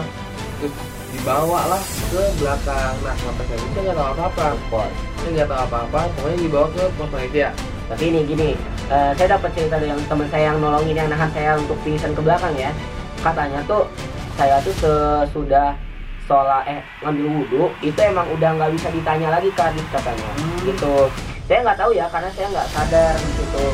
Terus 0.58 0.74
dibawa 1.14 1.60
lah 1.70 1.82
ke 2.10 2.22
belakang. 2.42 2.94
Nah, 3.06 3.14
sampai 3.22 3.44
saya 3.46 3.58
saya 3.70 3.82
nggak 3.86 3.96
tahu 4.02 4.08
apa-apa. 4.18 4.82
Saya 5.14 5.30
nggak 5.30 5.46
tahu 5.46 5.60
apa-apa. 5.62 6.00
Pokoknya 6.18 6.38
dibawa 6.42 6.66
ke 6.74 6.82
pos 6.98 7.06
panitia. 7.14 7.48
Tapi 7.86 8.02
ini 8.10 8.20
gini, 8.26 8.50
eh, 8.90 9.10
saya 9.14 9.28
dapat 9.38 9.50
cerita 9.54 9.78
dari 9.78 9.94
yang 9.94 10.02
teman 10.10 10.26
saya 10.26 10.44
yang 10.50 10.58
nolongin 10.58 10.96
yang 10.98 11.06
nahan 11.06 11.30
saya 11.30 11.54
untuk 11.54 11.78
pingsan 11.86 12.18
ke 12.18 12.20
belakang 12.26 12.50
ya. 12.58 12.74
Katanya 13.22 13.62
tuh 13.70 13.86
saya 14.34 14.58
tuh 14.66 14.74
sesudah 14.74 15.78
sholat 16.26 16.66
eh 16.66 16.82
ngambil 17.06 17.26
wudhu 17.30 17.70
itu 17.78 18.00
emang 18.02 18.26
udah 18.34 18.58
nggak 18.58 18.74
bisa 18.74 18.90
ditanya 18.90 19.30
lagi 19.38 19.54
ke 19.54 19.62
Adit 19.62 19.86
katanya 19.94 20.26
Hmm. 20.34 20.58
gitu 20.66 21.06
saya 21.46 21.62
nggak 21.62 21.78
tahu 21.78 21.90
ya 21.94 22.06
karena 22.10 22.30
saya 22.34 22.46
nggak 22.50 22.68
sadar 22.74 23.14
gitu. 23.22 23.66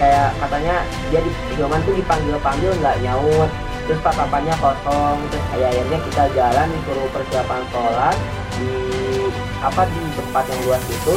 Kayak 0.00 0.32
katanya 0.40 0.76
dia 1.12 1.20
di 1.20 1.30
tuh 1.60 1.94
dipanggil 1.94 2.36
panggil 2.40 2.72
nggak 2.80 2.96
nyaut. 3.04 3.50
Terus 3.84 4.00
tatapannya 4.00 4.54
kosong. 4.56 5.18
Terus 5.28 5.44
kayak 5.52 5.68
akhirnya 5.68 5.98
kita 6.08 6.24
jalan 6.32 6.66
disuruh 6.72 7.08
persiapan 7.12 7.62
sholat 7.68 8.16
di 8.56 8.72
apa 9.60 9.82
di 9.84 10.00
tempat 10.16 10.44
yang 10.48 10.60
luas 10.64 10.84
itu. 10.88 11.14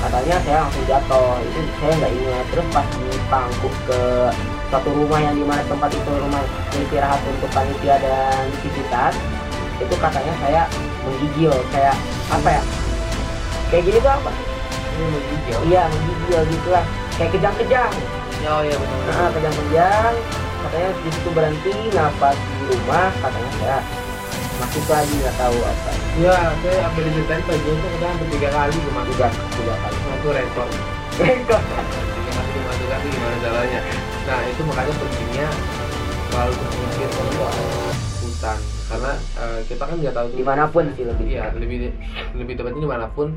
Katanya 0.00 0.36
saya 0.44 0.56
langsung 0.64 0.84
jatuh. 0.84 1.34
Itu 1.40 1.60
saya 1.80 1.92
nggak 1.96 2.12
ingat. 2.12 2.44
Terus 2.52 2.66
pas 2.68 2.86
dipangkuk 2.92 3.74
ke 3.88 4.00
satu 4.68 4.88
rumah 4.92 5.20
yang 5.24 5.34
di 5.40 5.44
mana 5.48 5.64
tempat 5.64 5.88
itu 5.88 6.10
rumah 6.20 6.44
istirahat 6.76 7.20
untuk 7.24 7.48
panitia 7.56 7.96
dan 7.96 8.44
aktivitas 8.60 9.16
itu 9.80 9.94
katanya 9.96 10.32
saya 10.44 10.62
menggigil. 11.08 11.56
Kayak 11.72 11.96
apa 12.28 12.48
ya? 12.60 12.62
Kayak 13.72 13.82
gini 13.88 13.98
tuh 14.04 14.12
apa 14.12 14.49
Menggigil. 15.02 15.58
iya 15.66 15.82
menggigil 15.86 16.40
gitu 16.48 16.68
lah 16.70 16.84
kayak 17.16 17.30
kejang-kejang 17.32 17.92
Oh 18.40 18.64
iya 18.64 18.72
betul. 18.72 18.98
nah, 19.04 19.28
kejang-kejang 19.32 20.14
katanya 20.60 20.90
di 20.96 21.10
situ 21.12 21.28
berhenti 21.30 21.72
napas 21.92 22.36
di 22.36 22.64
rumah 22.68 23.08
katanya 23.20 23.50
saya 23.60 23.78
masuk 24.56 24.84
lagi 24.86 25.14
nggak 25.16 25.36
tahu 25.36 25.58
apa 25.60 25.90
Iya, 26.10 26.36
saya 26.58 26.76
sampai 26.84 27.02
diceritain 27.06 27.42
pagi 27.46 27.64
itu 27.64 27.86
kadang 27.86 28.10
hampir 28.12 28.28
tiga 28.34 28.48
kali 28.50 28.76
masuk. 28.90 29.12
tiga 29.14 29.28
tiga 29.54 29.74
kali 29.78 29.96
Itu 29.96 30.28
rekor. 30.34 30.66
Rekor. 31.16 31.60
Kali 31.60 32.20
dimasukkan 32.50 32.74
tuh 33.00 33.08
gimana 33.08 33.36
caranya? 33.40 33.80
Nah 34.26 34.40
itu 34.44 34.60
makanya 34.66 34.92
pentingnya 34.98 35.48
selalu 36.28 36.52
berpikir 36.52 37.08
soal 37.10 37.56
hutan 38.20 38.58
karena 38.90 39.12
eh, 39.16 39.58
kita 39.64 39.82
kan 39.86 39.96
nggak 39.96 40.14
tahu 40.14 40.26
di 40.34 40.44
mana 40.44 40.64
pun 40.66 40.84
sih 40.92 41.04
lebih 41.06 41.26
Iya, 41.30 41.44
lebih 41.54 41.76
lebih 42.36 42.54
tepatnya 42.58 42.82
di 42.82 42.90
mana 42.90 43.06
pun. 43.08 43.28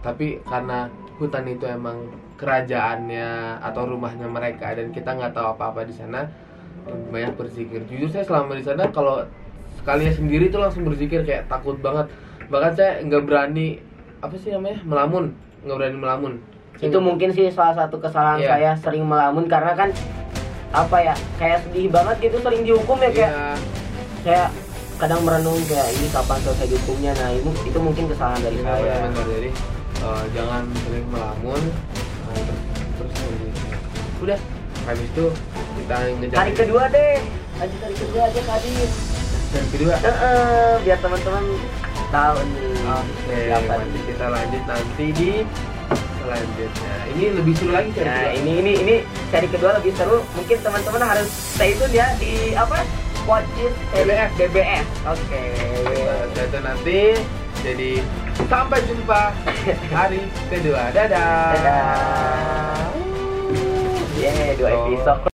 Tapi 0.00 0.26
karena 0.42 0.88
hutan 1.14 1.46
itu 1.46 1.64
emang 1.64 2.10
kerajaannya 2.34 3.62
atau 3.62 3.86
rumahnya 3.86 4.26
mereka 4.26 4.74
dan 4.74 4.90
kita 4.90 5.14
nggak 5.14 5.32
tahu 5.32 5.54
apa-apa 5.54 5.86
di 5.86 5.94
sana, 5.94 6.26
banyak 7.10 7.38
berzikir. 7.38 7.86
Jujur 7.86 8.10
saya 8.10 8.26
selama 8.26 8.58
di 8.58 8.64
sana 8.66 8.90
kalau 8.90 9.22
sekalinya 9.78 10.10
sendiri 10.10 10.50
tuh 10.50 10.58
langsung 10.58 10.82
berzikir 10.82 11.22
kayak 11.22 11.46
takut 11.46 11.78
banget. 11.78 12.10
Bahkan 12.50 12.72
saya 12.74 12.90
nggak 13.06 13.22
berani 13.24 13.78
apa 14.18 14.34
sih 14.36 14.50
namanya 14.50 14.82
melamun, 14.82 15.24
nggak 15.62 15.76
berani 15.78 15.98
melamun. 15.98 16.32
Saya 16.74 16.90
itu 16.90 16.98
mungkin 16.98 17.28
sih 17.30 17.46
salah 17.54 17.86
satu 17.86 18.02
kesalahan 18.02 18.42
Iya. 18.42 18.50
saya 18.50 18.70
sering 18.82 19.06
melamun 19.06 19.46
karena 19.46 19.78
kan 19.78 19.94
apa 20.74 20.96
ya 20.98 21.14
kayak 21.38 21.62
sedih 21.62 21.86
banget 21.86 22.18
gitu 22.18 22.36
sering 22.42 22.66
dihukum 22.66 22.98
ya 22.98 23.10
kayak 23.14 23.30
Iya, 23.30 23.54
saya 24.26 24.42
kadang 24.98 25.22
merenung 25.22 25.54
kayak 25.70 25.86
ini 25.94 26.10
kapan 26.10 26.38
selesai 26.42 26.66
dihukumnya 26.66 27.12
nah 27.14 27.30
itu, 27.30 27.46
itu 27.62 27.78
mungkin 27.78 28.10
kesalahan 28.10 28.40
dari 28.42 28.58
benar, 28.58 28.74
saya 28.74 28.94
benar, 28.98 29.10
benar. 29.14 29.26
Jadi 29.38 29.50
eh, 30.04 30.24
jangan 30.36 30.64
sering 30.84 31.06
melamun. 31.08 31.62
Nah, 32.28 32.40
terus 33.00 33.12
udah 34.20 34.38
habis 34.84 35.08
itu 35.08 35.26
kita 35.80 35.96
ngejar 36.20 36.38
hari 36.44 36.52
kedua 36.52 36.82
deh 36.92 37.16
lanjut 37.56 37.80
hari 37.80 37.96
kedua 37.96 38.20
aja 38.28 38.40
tadi 38.44 38.72
hari 39.54 39.68
kedua 39.72 39.94
biar 40.84 40.98
teman-teman 41.00 41.44
tahu 42.12 42.38
nih 42.52 42.74
Oke, 42.84 43.48
siapa 43.48 43.74
nanti 43.80 43.98
kita 44.04 44.26
lanjut 44.28 44.62
nanti 44.68 45.06
di 45.16 45.30
selanjutnya. 46.20 46.94
Ini 47.16 47.24
lebih 47.32 47.54
seru 47.56 47.72
lagi 47.72 47.90
sih. 47.96 48.04
Nah 48.04 48.28
ini 48.36 48.52
ini 48.60 48.72
ini 48.76 48.94
seri 49.32 49.48
kedua 49.48 49.80
lebih 49.80 49.92
seru. 49.96 50.20
Mungkin 50.36 50.58
teman-teman 50.60 51.00
harus 51.00 51.28
stay 51.32 51.72
tune 51.80 51.96
ya 51.96 52.12
di 52.20 52.52
apa? 52.52 52.84
Podcast 53.24 53.76
seri 53.96 54.04
BBF. 54.04 54.30
BBF. 54.36 54.86
Oke. 55.08 55.44
Nah, 56.36 56.60
nanti. 56.60 57.00
Jadi 57.64 57.90
sampai 58.48 58.80
jumpa 58.88 59.32
hari 59.92 60.20
kedua. 60.52 60.92
Dadah. 60.92 61.52
Dadah. 61.56 62.84
Yeay, 64.20 64.54
dua 64.56 64.70
episode. 64.70 65.32